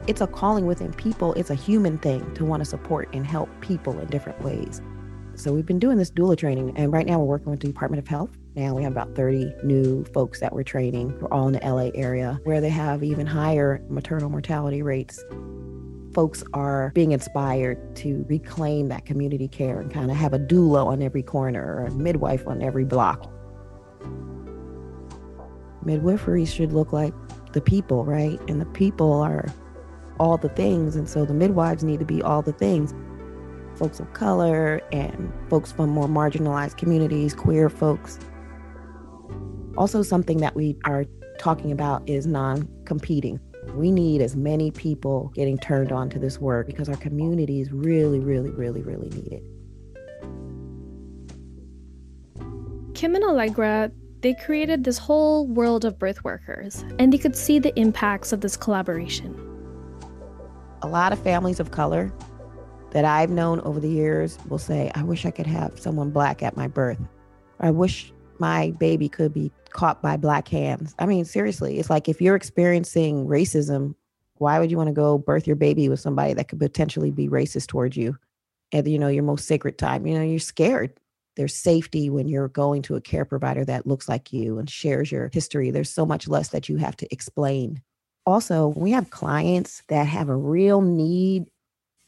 It's 0.06 0.20
a 0.20 0.26
calling 0.26 0.66
within 0.66 0.92
people. 0.92 1.32
It's 1.34 1.50
a 1.50 1.54
human 1.54 1.98
thing 1.98 2.34
to 2.34 2.44
want 2.44 2.60
to 2.60 2.64
support 2.64 3.08
and 3.12 3.26
help 3.26 3.48
people 3.60 3.98
in 3.98 4.06
different 4.08 4.42
ways. 4.42 4.82
So 5.36 5.52
we've 5.52 5.66
been 5.66 5.78
doing 5.78 5.96
this 5.96 6.10
doula 6.10 6.36
training, 6.36 6.76
and 6.76 6.92
right 6.92 7.06
now 7.06 7.18
we're 7.18 7.26
working 7.26 7.50
with 7.50 7.60
the 7.60 7.68
Department 7.68 8.02
of 8.02 8.08
Health 8.08 8.30
now 8.58 8.74
we 8.74 8.82
have 8.82 8.90
about 8.90 9.14
30 9.14 9.54
new 9.62 10.04
folks 10.06 10.40
that 10.40 10.52
we're 10.52 10.64
training. 10.64 11.16
We're 11.20 11.32
all 11.32 11.46
in 11.46 11.52
the 11.52 11.60
LA 11.60 11.90
area 11.94 12.40
where 12.42 12.60
they 12.60 12.68
have 12.70 13.04
even 13.04 13.24
higher 13.24 13.80
maternal 13.88 14.28
mortality 14.28 14.82
rates. 14.82 15.24
Folks 16.12 16.42
are 16.54 16.90
being 16.92 17.12
inspired 17.12 17.94
to 17.96 18.26
reclaim 18.28 18.88
that 18.88 19.06
community 19.06 19.46
care 19.46 19.78
and 19.78 19.92
kind 19.92 20.10
of 20.10 20.16
have 20.16 20.32
a 20.32 20.40
doula 20.40 20.84
on 20.86 21.02
every 21.02 21.22
corner 21.22 21.76
or 21.76 21.84
a 21.84 21.90
midwife 21.92 22.48
on 22.48 22.60
every 22.60 22.84
block. 22.84 23.32
Midwifery 25.84 26.44
should 26.44 26.72
look 26.72 26.92
like 26.92 27.14
the 27.52 27.60
people, 27.60 28.04
right? 28.04 28.40
And 28.48 28.60
the 28.60 28.66
people 28.66 29.12
are 29.12 29.46
all 30.18 30.36
the 30.36 30.48
things. 30.48 30.96
And 30.96 31.08
so 31.08 31.24
the 31.24 31.32
midwives 31.32 31.84
need 31.84 32.00
to 32.00 32.04
be 32.04 32.20
all 32.22 32.42
the 32.42 32.52
things 32.52 32.92
folks 33.76 34.00
of 34.00 34.12
color 34.12 34.80
and 34.90 35.32
folks 35.48 35.70
from 35.70 35.88
more 35.90 36.08
marginalized 36.08 36.76
communities, 36.76 37.32
queer 37.32 37.70
folks. 37.70 38.18
Also, 39.78 40.02
something 40.02 40.38
that 40.38 40.56
we 40.56 40.76
are 40.84 41.04
talking 41.38 41.70
about 41.70 42.02
is 42.08 42.26
non 42.26 42.68
competing. 42.84 43.38
We 43.74 43.92
need 43.92 44.20
as 44.20 44.34
many 44.34 44.72
people 44.72 45.30
getting 45.36 45.56
turned 45.56 45.92
on 45.92 46.10
to 46.10 46.18
this 46.18 46.40
work 46.40 46.66
because 46.66 46.88
our 46.88 46.96
communities 46.96 47.70
really, 47.70 48.18
really, 48.18 48.50
really, 48.50 48.82
really 48.82 49.08
need 49.10 49.32
it. 49.32 49.44
Kim 52.96 53.14
and 53.14 53.22
Allegra, 53.22 53.92
they 54.20 54.34
created 54.34 54.82
this 54.82 54.98
whole 54.98 55.46
world 55.46 55.84
of 55.84 55.96
birth 55.96 56.24
workers, 56.24 56.84
and 56.98 57.12
they 57.12 57.18
could 57.18 57.36
see 57.36 57.60
the 57.60 57.72
impacts 57.78 58.32
of 58.32 58.40
this 58.40 58.56
collaboration. 58.56 59.32
A 60.82 60.88
lot 60.88 61.12
of 61.12 61.20
families 61.20 61.60
of 61.60 61.70
color 61.70 62.12
that 62.90 63.04
I've 63.04 63.30
known 63.30 63.60
over 63.60 63.78
the 63.78 63.88
years 63.88 64.38
will 64.48 64.58
say, 64.58 64.90
I 64.96 65.04
wish 65.04 65.24
I 65.24 65.30
could 65.30 65.46
have 65.46 65.78
someone 65.78 66.10
black 66.10 66.42
at 66.42 66.56
my 66.56 66.66
birth. 66.66 66.98
I 67.60 67.70
wish 67.70 68.12
my 68.40 68.72
baby 68.72 69.08
could 69.08 69.32
be 69.32 69.50
caught 69.70 70.02
by 70.02 70.16
black 70.16 70.48
hands. 70.48 70.94
I 70.98 71.06
mean, 71.06 71.24
seriously, 71.24 71.78
it's 71.78 71.90
like 71.90 72.08
if 72.08 72.20
you're 72.20 72.36
experiencing 72.36 73.26
racism, 73.26 73.94
why 74.36 74.58
would 74.58 74.70
you 74.70 74.76
want 74.76 74.88
to 74.88 74.94
go 74.94 75.18
birth 75.18 75.46
your 75.46 75.56
baby 75.56 75.88
with 75.88 76.00
somebody 76.00 76.34
that 76.34 76.48
could 76.48 76.58
potentially 76.58 77.10
be 77.10 77.28
racist 77.28 77.66
towards 77.66 77.96
you 77.96 78.16
at 78.72 78.86
you 78.86 78.98
know 78.98 79.08
your 79.08 79.24
most 79.24 79.46
sacred 79.46 79.78
time? 79.78 80.06
You 80.06 80.18
know, 80.18 80.24
you're 80.24 80.38
scared. 80.38 80.92
There's 81.36 81.54
safety 81.54 82.10
when 82.10 82.28
you're 82.28 82.48
going 82.48 82.82
to 82.82 82.96
a 82.96 83.00
care 83.00 83.24
provider 83.24 83.64
that 83.64 83.86
looks 83.86 84.08
like 84.08 84.32
you 84.32 84.58
and 84.58 84.68
shares 84.68 85.12
your 85.12 85.30
history. 85.32 85.70
There's 85.70 85.90
so 85.90 86.04
much 86.04 86.26
less 86.26 86.48
that 86.48 86.68
you 86.68 86.76
have 86.76 86.96
to 86.96 87.12
explain. 87.12 87.82
Also, 88.26 88.68
we 88.68 88.90
have 88.90 89.10
clients 89.10 89.82
that 89.88 90.06
have 90.06 90.28
a 90.28 90.36
real 90.36 90.80
need, 90.80 91.46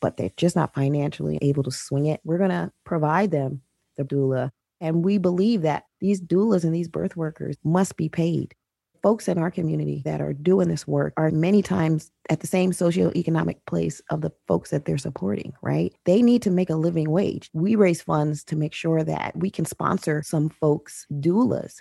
but 0.01 0.17
they're 0.17 0.33
just 0.37 0.57
not 0.57 0.75
financially 0.75 1.39
able 1.43 1.63
to 1.63 1.71
swing 1.71 2.07
it. 2.07 2.21
We're 2.25 2.39
going 2.39 2.51
to 2.51 2.73
provide 2.85 3.31
them 3.31 3.63
the 3.97 4.05
doula 4.05 4.51
and 4.81 5.05
we 5.05 5.19
believe 5.19 5.63
that 5.63 5.85
these 6.01 6.21
doulas 6.21 6.65
and 6.65 6.75
these 6.75 6.89
birth 6.89 7.17
workers 7.17 7.57
must 7.65 7.97
be 7.97 8.09
paid. 8.09 8.55
Folks 9.03 9.29
in 9.29 9.39
our 9.39 9.51
community 9.51 10.03
that 10.05 10.21
are 10.21 10.35
doing 10.35 10.69
this 10.69 10.87
work 10.87 11.15
are 11.17 11.31
many 11.31 11.63
times 11.63 12.11
at 12.29 12.41
the 12.41 12.47
same 12.47 12.71
socioeconomic 12.71 13.57
place 13.67 14.03
of 14.11 14.21
the 14.21 14.31
folks 14.47 14.71
that 14.71 14.85
they're 14.85 14.99
supporting, 14.99 15.55
right? 15.63 15.95
They 16.05 16.21
need 16.21 16.43
to 16.43 16.51
make 16.51 16.69
a 16.69 16.77
living 16.77 17.11
wage. 17.11 17.49
We 17.55 17.77
raise 17.77 18.03
funds 18.03 18.45
to 18.45 18.57
make 18.57 18.75
sure 18.75 19.03
that 19.03 19.37
we 19.37 19.51
can 19.51 19.65
sponsor 19.65 20.23
some 20.23 20.51
folks' 20.51 21.07
doulas. 21.11 21.77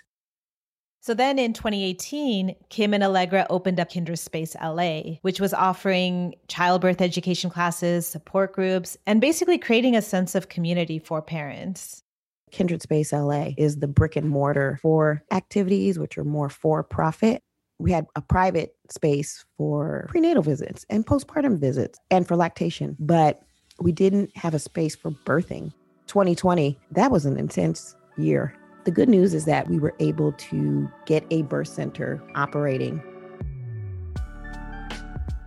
So 1.02 1.14
then 1.14 1.38
in 1.38 1.54
2018, 1.54 2.54
Kim 2.68 2.92
and 2.92 3.02
Allegra 3.02 3.46
opened 3.48 3.80
up 3.80 3.88
Kindred 3.88 4.18
Space 4.18 4.54
LA, 4.62 5.16
which 5.22 5.40
was 5.40 5.54
offering 5.54 6.34
childbirth 6.48 7.00
education 7.00 7.48
classes, 7.48 8.06
support 8.06 8.52
groups, 8.52 8.98
and 9.06 9.18
basically 9.18 9.56
creating 9.56 9.96
a 9.96 10.02
sense 10.02 10.34
of 10.34 10.50
community 10.50 10.98
for 10.98 11.22
parents. 11.22 12.02
Kindred 12.50 12.82
Space 12.82 13.12
LA 13.12 13.50
is 13.56 13.78
the 13.78 13.88
brick 13.88 14.16
and 14.16 14.28
mortar 14.28 14.78
for 14.82 15.22
activities, 15.30 15.98
which 15.98 16.18
are 16.18 16.24
more 16.24 16.48
for 16.48 16.82
profit. 16.82 17.42
We 17.78 17.92
had 17.92 18.06
a 18.16 18.20
private 18.20 18.74
space 18.90 19.44
for 19.56 20.06
prenatal 20.10 20.42
visits 20.42 20.84
and 20.90 21.06
postpartum 21.06 21.58
visits 21.58 21.98
and 22.10 22.26
for 22.26 22.36
lactation, 22.36 22.96
but 22.98 23.42
we 23.80 23.92
didn't 23.92 24.36
have 24.36 24.54
a 24.54 24.58
space 24.58 24.94
for 24.94 25.10
birthing. 25.10 25.72
2020, 26.06 26.78
that 26.90 27.10
was 27.10 27.24
an 27.24 27.38
intense 27.38 27.96
year. 28.18 28.54
The 28.84 28.90
good 28.90 29.08
news 29.08 29.34
is 29.34 29.44
that 29.44 29.68
we 29.68 29.78
were 29.78 29.94
able 30.00 30.32
to 30.32 30.90
get 31.06 31.24
a 31.30 31.42
birth 31.42 31.68
center 31.68 32.22
operating. 32.34 33.02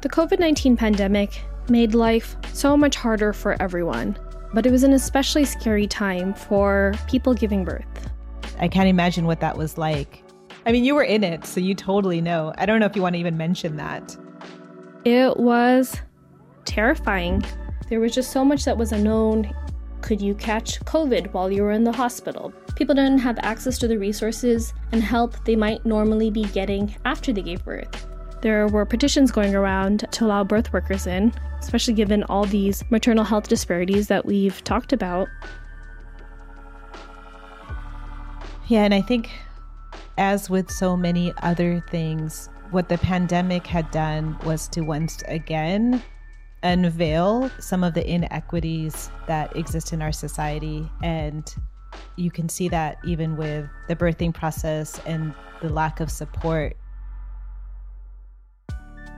The 0.02 0.10
COVID 0.10 0.40
19 0.40 0.76
pandemic 0.78 1.44
made 1.70 1.94
life 1.94 2.36
so 2.54 2.76
much 2.76 2.96
harder 2.96 3.34
for 3.34 3.62
everyone 3.62 4.18
but 4.54 4.66
it 4.66 4.72
was 4.72 4.84
an 4.84 4.94
especially 4.94 5.46
scary 5.46 5.88
time 5.88 6.34
for 6.34 6.94
people 7.08 7.34
giving 7.34 7.64
birth. 7.66 7.86
I 8.60 8.68
can't 8.68 8.88
imagine 8.88 9.26
what 9.26 9.40
that 9.40 9.58
was 9.58 9.78
like. 9.78 10.24
I 10.66 10.72
mean, 10.72 10.86
you 10.86 10.96
were 10.96 11.04
in 11.04 11.24
it, 11.24 11.46
so 11.46 11.60
you 11.60 11.76
totally 11.76 12.22
know. 12.22 12.54
I 12.58 12.66
don't 12.66 12.80
know 12.80 12.86
if 12.86 12.96
you 12.96 13.02
want 13.02 13.16
to 13.16 13.20
even 13.20 13.36
mention 13.36 13.76
that. 13.78 14.16
It 15.04 15.38
was 15.38 16.00
terrifying. 16.66 17.44
There 17.90 18.00
was 18.00 18.14
just 18.14 18.32
so 18.32 18.46
much 18.46 18.64
that 18.66 18.78
was 18.78 18.92
unknown. 18.92 19.54
Could 20.02 20.22
you 20.22 20.36
catch 20.36 20.80
COVID 20.82 21.34
while 21.34 21.52
you 21.52 21.64
were 21.64 21.72
in 21.72 21.84
the 21.84 21.92
hospital? 21.92 22.54
People 22.76 22.96
didn't 22.96 23.20
have 23.20 23.40
access 23.42 23.78
to 23.80 23.88
the 23.88 23.98
resources 23.98 24.74
and 24.92 25.04
help 25.04 25.44
they 25.46 25.56
might 25.56 25.86
normally 25.86 26.30
be 26.30 26.44
getting 26.46 26.96
after 27.06 27.34
they 27.34 27.42
gave 27.42 27.64
birth. 27.66 28.08
There 28.44 28.68
were 28.68 28.86
petitions 28.86 29.32
going 29.32 29.56
around 29.56 30.06
to 30.12 30.26
allow 30.26 30.44
birth 30.44 30.74
workers 30.74 31.08
in, 31.08 31.34
especially 31.62 31.94
given 31.94 32.24
all 32.24 32.44
these 32.44 32.84
maternal 32.90 33.24
health 33.24 33.48
disparities 33.48 34.10
that 34.10 34.26
we've 34.26 34.62
talked 34.66 34.92
about. 34.92 35.30
Yeah, 38.68 38.84
and 38.84 38.94
I 38.94 39.00
think 39.00 39.30
as 40.18 40.50
with 40.50 40.70
so 40.70 40.98
many 40.98 41.34
other 41.42 41.82
things, 41.90 42.50
what 42.72 42.90
the 42.90 42.98
pandemic 42.98 43.66
had 43.66 43.90
done 43.92 44.38
was 44.44 44.68
to 44.70 44.82
once 44.82 45.24
again 45.30 46.04
unveil 46.64 47.50
some 47.60 47.82
of 47.82 47.94
the 47.94 48.06
inequities 48.06 49.10
that 49.26 49.56
exist 49.56 49.94
in 49.94 50.02
our 50.02 50.12
society. 50.12 50.92
And 51.02 51.50
you 52.18 52.30
can 52.30 52.50
see 52.50 52.68
that 52.68 52.98
even 53.06 53.38
with 53.38 53.70
the 53.88 53.96
birthing 53.96 54.34
process 54.34 55.00
and 55.06 55.34
the 55.62 55.70
lack 55.70 56.02
of 56.02 56.12
support. 56.12 56.76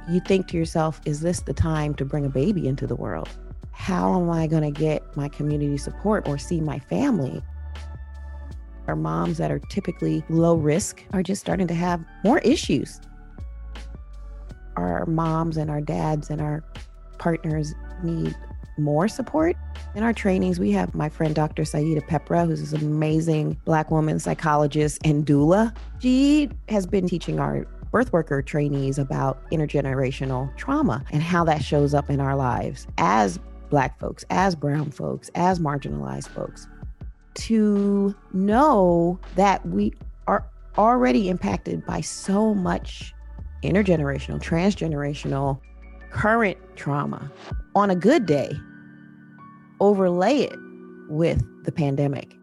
You 0.08 0.20
think 0.20 0.48
to 0.50 0.58
yourself, 0.58 1.02
is 1.06 1.22
this 1.22 1.42
the 1.42 1.54
time 1.54 1.96
to 1.96 2.06
bring 2.06 2.26
a 2.26 2.30
baby 2.30 2.68
into 2.68 2.86
the 2.86 2.96
world? 2.96 3.28
How 3.72 4.20
am 4.22 4.30
I 4.30 4.46
going 4.46 4.62
to 4.62 4.72
get 4.72 5.04
my 5.18 5.28
community 5.28 5.78
support 5.78 6.28
or 6.28 6.38
see 6.38 6.62
my 6.62 6.78
family? 6.78 7.42
Our 8.88 8.96
moms 8.96 9.40
that 9.40 9.50
are 9.50 9.58
typically 9.58 10.24
low 10.30 10.56
risk 10.56 11.04
are 11.12 11.24
just 11.24 11.42
starting 11.42 11.66
to 11.68 11.74
have 11.74 12.06
more 12.24 12.38
issues. 12.40 13.02
Our 14.76 15.08
moms 15.08 15.58
and 15.58 15.72
our 15.72 15.82
dads 15.82 16.30
and 16.30 16.40
our 16.40 16.64
partners 17.18 17.74
need 18.04 18.36
more 18.78 19.08
support. 19.08 19.56
In 19.96 20.04
our 20.04 20.14
trainings, 20.14 20.60
we 20.60 20.72
have 20.72 20.94
my 20.94 21.10
friend 21.10 21.34
Dr. 21.34 21.64
Sayida 21.64 22.06
Peprah, 22.08 22.46
who's 22.46 22.60
this 22.60 22.80
amazing 22.80 23.60
Black 23.66 23.90
woman 23.90 24.20
psychologist 24.20 25.00
and 25.04 25.26
doula. 25.26 25.76
She 26.00 26.50
has 26.68 26.86
been 26.86 27.08
teaching 27.08 27.40
our 27.40 27.66
birth 27.96 28.12
worker 28.12 28.42
trainees 28.42 29.00
about 29.00 29.50
intergenerational 29.52 30.54
trauma 30.58 31.02
and 31.14 31.24
how 31.24 31.46
that 31.46 31.64
shows 31.64 31.94
up 31.94 32.10
in 32.10 32.20
our 32.20 32.36
lives 32.36 32.86
as 32.98 33.40
Black 33.70 33.98
folks, 33.98 34.26
as 34.30 34.54
Brown 34.54 34.92
folks, 34.92 35.32
as 35.34 35.60
marginalized 35.60 36.28
folks. 36.28 36.68
To 37.36 38.14
know 38.34 39.18
that 39.38 39.66
we 39.66 39.94
are 40.28 40.46
already 40.78 41.30
impacted 41.30 41.86
by 41.86 42.02
so 42.02 42.54
much 42.54 43.14
intergenerational, 43.64 44.44
transgenerational, 44.44 45.62
current 46.10 46.58
trauma 46.76 47.32
on 47.76 47.90
a 47.90 47.96
good 47.96 48.26
day, 48.26 48.52
overlay 49.80 50.40
it 50.40 50.60
with 51.08 51.42
the 51.64 51.72
pandemic. 51.72 52.36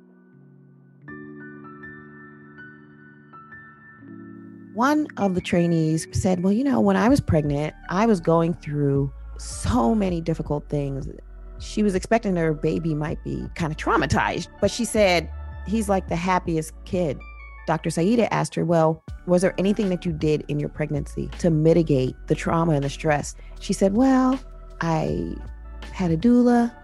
One 4.75 5.07
of 5.19 5.35
the 5.35 5.41
trainees 5.41 6.07
said, 6.13 6.43
Well, 6.43 6.53
you 6.53 6.65
know, 6.65 6.81
when 6.81 6.97
I 6.97 7.09
was 7.09 7.21
pregnant, 7.21 7.75
I 7.91 8.07
was 8.07 8.21
going 8.21 8.55
through 8.55 9.13
so 9.39 9.95
many 9.95 10.21
difficult 10.21 10.69
things. 10.69 11.09
She 11.59 11.83
was 11.83 11.95
expecting 11.95 12.37
her 12.37 12.55
baby 12.55 12.95
might 12.95 13.23
be 13.23 13.47
kind 13.55 13.71
of 13.71 13.77
traumatized, 13.77 14.49
but 14.61 14.71
she 14.71 14.85
said, 14.85 15.31
He's 15.67 15.89
like 15.89 16.09
the 16.09 16.17
happiest 16.17 16.73
kid. 16.85 17.21
Dr. 17.67 17.91
Sayida 17.91 18.29
asked 18.31 18.55
her, 18.55 18.65
Well, 18.65 19.03
was 19.27 19.43
there 19.43 19.55
anything 19.59 19.89
that 19.91 20.07
you 20.07 20.13
did 20.13 20.45
in 20.49 20.59
your 20.59 20.69
pregnancy 20.69 21.29
to 21.39 21.51
mitigate 21.51 22.17
the 22.27 22.35
trauma 22.35 22.73
and 22.73 22.85
the 22.85 22.91
stress? 22.91 23.35
She 23.61 23.73
said, 23.73 23.95
Well, 23.95 24.41
I 24.81 25.35
had 25.93 26.11
a 26.11 26.17
doula, 26.17 26.75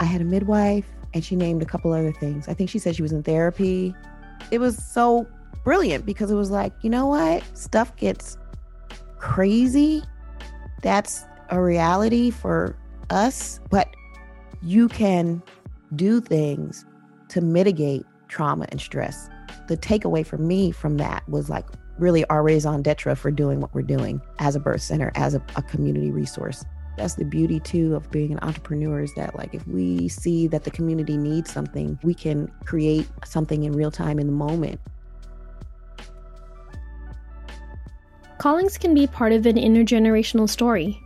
I 0.00 0.04
had 0.04 0.20
a 0.20 0.24
midwife, 0.24 0.86
and 1.14 1.24
she 1.24 1.36
named 1.36 1.62
a 1.62 1.66
couple 1.66 1.92
other 1.92 2.12
things. 2.12 2.48
I 2.48 2.54
think 2.54 2.70
she 2.70 2.78
said 2.78 2.96
she 2.96 3.02
was 3.02 3.12
in 3.12 3.22
therapy. 3.22 3.94
It 4.50 4.58
was 4.58 4.82
so 4.82 5.26
brilliant 5.64 6.06
because 6.06 6.30
it 6.30 6.34
was 6.34 6.50
like, 6.50 6.72
you 6.82 6.90
know 6.90 7.06
what? 7.06 7.42
Stuff 7.56 7.94
gets 7.96 8.36
crazy. 9.18 10.02
That's 10.82 11.24
a 11.50 11.60
reality 11.60 12.30
for 12.30 12.76
us, 13.10 13.60
but 13.70 13.94
you 14.62 14.88
can 14.88 15.42
do 15.96 16.20
things 16.20 16.84
to 17.28 17.40
mitigate 17.40 18.04
trauma 18.28 18.66
and 18.70 18.80
stress. 18.80 19.28
The 19.68 19.76
takeaway 19.76 20.24
for 20.24 20.38
me 20.38 20.70
from 20.70 20.96
that 20.98 21.28
was 21.28 21.48
like 21.48 21.66
really 21.98 22.24
our 22.26 22.42
raison 22.42 22.82
d'etre 22.82 23.14
for 23.14 23.30
doing 23.30 23.60
what 23.60 23.74
we're 23.74 23.82
doing 23.82 24.20
as 24.38 24.56
a 24.56 24.60
birth 24.60 24.82
center, 24.82 25.12
as 25.14 25.34
a, 25.34 25.42
a 25.56 25.62
community 25.62 26.10
resource. 26.10 26.64
That's 26.96 27.14
the 27.14 27.24
beauty 27.24 27.60
too 27.60 27.94
of 27.94 28.10
being 28.10 28.32
an 28.32 28.38
entrepreneur 28.42 29.00
is 29.00 29.14
that 29.14 29.36
like 29.36 29.54
if 29.54 29.66
we 29.66 30.08
see 30.08 30.46
that 30.48 30.64
the 30.64 30.70
community 30.70 31.16
needs 31.16 31.52
something, 31.52 31.98
we 32.02 32.14
can 32.14 32.50
create 32.64 33.06
something 33.24 33.64
in 33.64 33.72
real 33.72 33.90
time 33.90 34.18
in 34.18 34.26
the 34.26 34.32
moment. 34.32 34.80
Callings 38.40 38.78
can 38.78 38.94
be 38.94 39.06
part 39.06 39.32
of 39.32 39.44
an 39.44 39.56
intergenerational 39.56 40.48
story. 40.48 40.98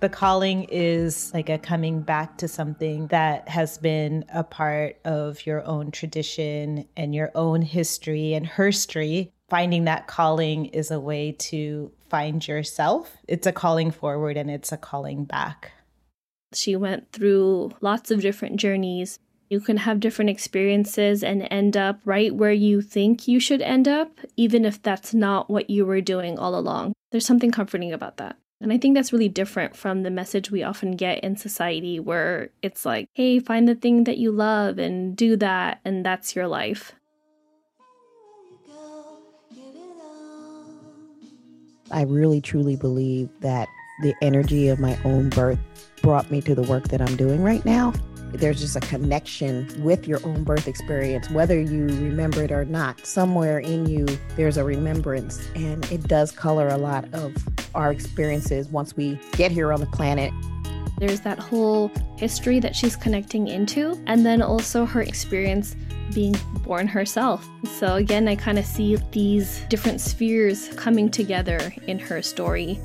The 0.00 0.08
calling 0.08 0.64
is 0.70 1.30
like 1.34 1.50
a 1.50 1.58
coming 1.58 2.00
back 2.00 2.38
to 2.38 2.48
something 2.48 3.08
that 3.08 3.46
has 3.50 3.76
been 3.76 4.24
a 4.32 4.42
part 4.42 4.96
of 5.04 5.44
your 5.44 5.62
own 5.66 5.90
tradition 5.90 6.88
and 6.96 7.14
your 7.14 7.30
own 7.34 7.60
history 7.60 8.32
and 8.32 8.46
herstory. 8.46 9.30
Finding 9.50 9.84
that 9.84 10.06
calling 10.06 10.64
is 10.64 10.90
a 10.90 10.98
way 10.98 11.32
to 11.32 11.92
find 12.08 12.48
yourself. 12.48 13.14
It's 13.28 13.46
a 13.46 13.52
calling 13.52 13.90
forward 13.90 14.38
and 14.38 14.50
it's 14.50 14.72
a 14.72 14.78
calling 14.78 15.26
back. 15.26 15.72
She 16.54 16.76
went 16.76 17.12
through 17.12 17.72
lots 17.82 18.10
of 18.10 18.22
different 18.22 18.56
journeys. 18.56 19.18
You 19.54 19.60
can 19.60 19.76
have 19.76 20.00
different 20.00 20.30
experiences 20.30 21.22
and 21.22 21.46
end 21.48 21.76
up 21.76 22.00
right 22.04 22.34
where 22.34 22.50
you 22.52 22.82
think 22.82 23.28
you 23.28 23.38
should 23.38 23.62
end 23.62 23.86
up, 23.86 24.18
even 24.36 24.64
if 24.64 24.82
that's 24.82 25.14
not 25.14 25.48
what 25.48 25.70
you 25.70 25.86
were 25.86 26.00
doing 26.00 26.36
all 26.40 26.58
along. 26.58 26.92
There's 27.12 27.24
something 27.24 27.52
comforting 27.52 27.92
about 27.92 28.16
that. 28.16 28.36
And 28.60 28.72
I 28.72 28.78
think 28.78 28.96
that's 28.96 29.12
really 29.12 29.28
different 29.28 29.76
from 29.76 30.02
the 30.02 30.10
message 30.10 30.50
we 30.50 30.64
often 30.64 30.96
get 30.96 31.22
in 31.22 31.36
society 31.36 32.00
where 32.00 32.50
it's 32.62 32.84
like, 32.84 33.06
hey, 33.14 33.38
find 33.38 33.68
the 33.68 33.76
thing 33.76 34.02
that 34.04 34.18
you 34.18 34.32
love 34.32 34.76
and 34.78 35.16
do 35.16 35.36
that, 35.36 35.80
and 35.84 36.04
that's 36.04 36.34
your 36.34 36.48
life. 36.48 36.90
I 41.92 42.02
really 42.02 42.40
truly 42.40 42.74
believe 42.74 43.28
that 43.38 43.68
the 44.02 44.14
energy 44.20 44.66
of 44.66 44.80
my 44.80 44.98
own 45.04 45.28
birth 45.28 45.60
brought 46.02 46.28
me 46.28 46.40
to 46.40 46.56
the 46.56 46.62
work 46.62 46.88
that 46.88 47.00
I'm 47.00 47.14
doing 47.14 47.40
right 47.40 47.64
now. 47.64 47.92
There's 48.36 48.60
just 48.60 48.76
a 48.76 48.80
connection 48.80 49.68
with 49.82 50.08
your 50.08 50.18
own 50.24 50.44
birth 50.44 50.66
experience, 50.66 51.30
whether 51.30 51.60
you 51.60 51.86
remember 51.86 52.42
it 52.42 52.50
or 52.50 52.64
not. 52.64 53.06
Somewhere 53.06 53.60
in 53.60 53.86
you, 53.86 54.06
there's 54.36 54.56
a 54.56 54.64
remembrance, 54.64 55.48
and 55.54 55.84
it 55.92 56.02
does 56.08 56.32
color 56.32 56.68
a 56.68 56.76
lot 56.76 57.12
of 57.14 57.32
our 57.74 57.92
experiences 57.92 58.68
once 58.68 58.96
we 58.96 59.18
get 59.32 59.52
here 59.52 59.72
on 59.72 59.80
the 59.80 59.86
planet. 59.86 60.32
There's 60.98 61.20
that 61.20 61.38
whole 61.38 61.90
history 62.16 62.60
that 62.60 62.74
she's 62.74 62.96
connecting 62.96 63.48
into, 63.48 64.00
and 64.06 64.26
then 64.26 64.42
also 64.42 64.84
her 64.84 65.02
experience 65.02 65.76
being 66.12 66.36
born 66.62 66.86
herself. 66.86 67.48
So, 67.78 67.96
again, 67.96 68.28
I 68.28 68.36
kind 68.36 68.58
of 68.58 68.66
see 68.66 68.96
these 69.12 69.60
different 69.68 70.00
spheres 70.00 70.68
coming 70.76 71.10
together 71.10 71.72
in 71.86 71.98
her 71.98 72.20
story. 72.22 72.80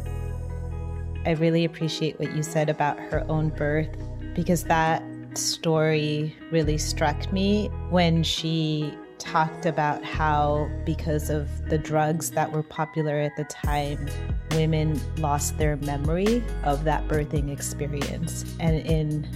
I 1.26 1.32
really 1.32 1.66
appreciate 1.66 2.20
what 2.20 2.36
you 2.36 2.44
said 2.44 2.70
about 2.70 3.00
her 3.00 3.26
own 3.30 3.50
birth 3.50 3.90
because 4.34 4.64
that 4.64 5.04
story 5.36 6.36
really 6.52 6.78
struck 6.78 7.32
me 7.32 7.68
when 7.90 8.24
she 8.24 8.94
talked 9.18 9.66
about 9.66 10.04
how, 10.04 10.70
because 10.86 11.30
of 11.30 11.70
the 11.70 11.78
drugs 11.78 12.32
that 12.32 12.52
were 12.52 12.64
popular 12.64 13.20
at 13.20 13.36
the 13.36 13.44
time, 13.46 14.10
women 14.52 15.00
lost 15.18 15.58
their 15.58 15.78
memory 15.78 16.44
of 16.64 16.84
that 16.84 17.08
birthing 17.08 17.52
experience. 17.52 18.46
And 18.60 18.86
in 18.86 19.28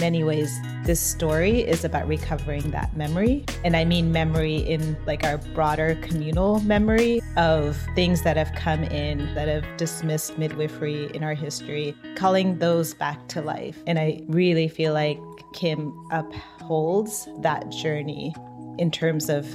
many 0.00 0.24
ways, 0.24 0.58
this 0.84 1.00
story 1.00 1.60
is 1.60 1.84
about 1.84 2.08
recovering 2.08 2.70
that 2.70 2.96
memory. 2.96 3.44
And 3.64 3.76
I 3.76 3.84
mean 3.84 4.10
memory 4.10 4.56
in 4.56 4.96
like 5.06 5.24
our 5.24 5.38
broader 5.38 5.98
communal 6.02 6.60
memory 6.60 7.20
of 7.36 7.76
things 7.94 8.22
that 8.22 8.36
have 8.36 8.52
come 8.54 8.82
in 8.84 9.34
that 9.34 9.48
have 9.48 9.64
dismissed 9.76 10.38
midwifery 10.38 11.14
in 11.14 11.22
our 11.22 11.34
history, 11.34 11.94
calling 12.16 12.58
those 12.58 12.94
back 12.94 13.28
to 13.28 13.42
life. 13.42 13.82
And 13.86 13.98
I 13.98 14.22
really 14.28 14.68
feel 14.68 14.94
like 14.94 15.20
Kim 15.52 15.92
upholds 16.10 17.28
that 17.40 17.70
journey 17.70 18.34
in 18.78 18.90
terms 18.90 19.28
of 19.28 19.46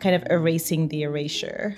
kind 0.00 0.16
of 0.16 0.24
erasing 0.30 0.88
the 0.88 1.02
erasure. 1.02 1.76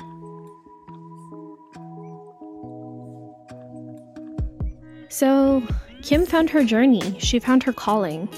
So, 5.14 5.62
Kim 6.02 6.26
found 6.26 6.50
her 6.50 6.64
journey. 6.64 7.16
She 7.20 7.38
found 7.38 7.62
her 7.62 7.72
calling. 7.72 8.28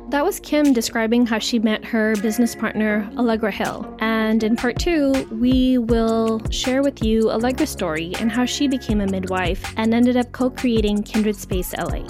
That 0.09 0.25
was 0.25 0.39
Kim 0.39 0.73
describing 0.73 1.25
how 1.25 1.39
she 1.39 1.57
met 1.59 1.83
her 1.86 2.15
business 2.17 2.55
partner, 2.55 3.09
Allegra 3.17 3.51
Hill. 3.51 3.95
And 3.99 4.43
in 4.43 4.55
part 4.55 4.77
two, 4.77 5.12
we 5.31 5.77
will 5.79 6.41
share 6.51 6.83
with 6.83 7.03
you 7.03 7.31
Allegra's 7.31 7.69
story 7.69 8.13
and 8.19 8.31
how 8.31 8.45
she 8.45 8.67
became 8.67 9.01
a 9.01 9.07
midwife 9.07 9.73
and 9.77 9.93
ended 9.93 10.17
up 10.17 10.31
co 10.31 10.49
creating 10.49 11.03
Kindred 11.03 11.36
Space 11.36 11.73
LA. 11.77 12.05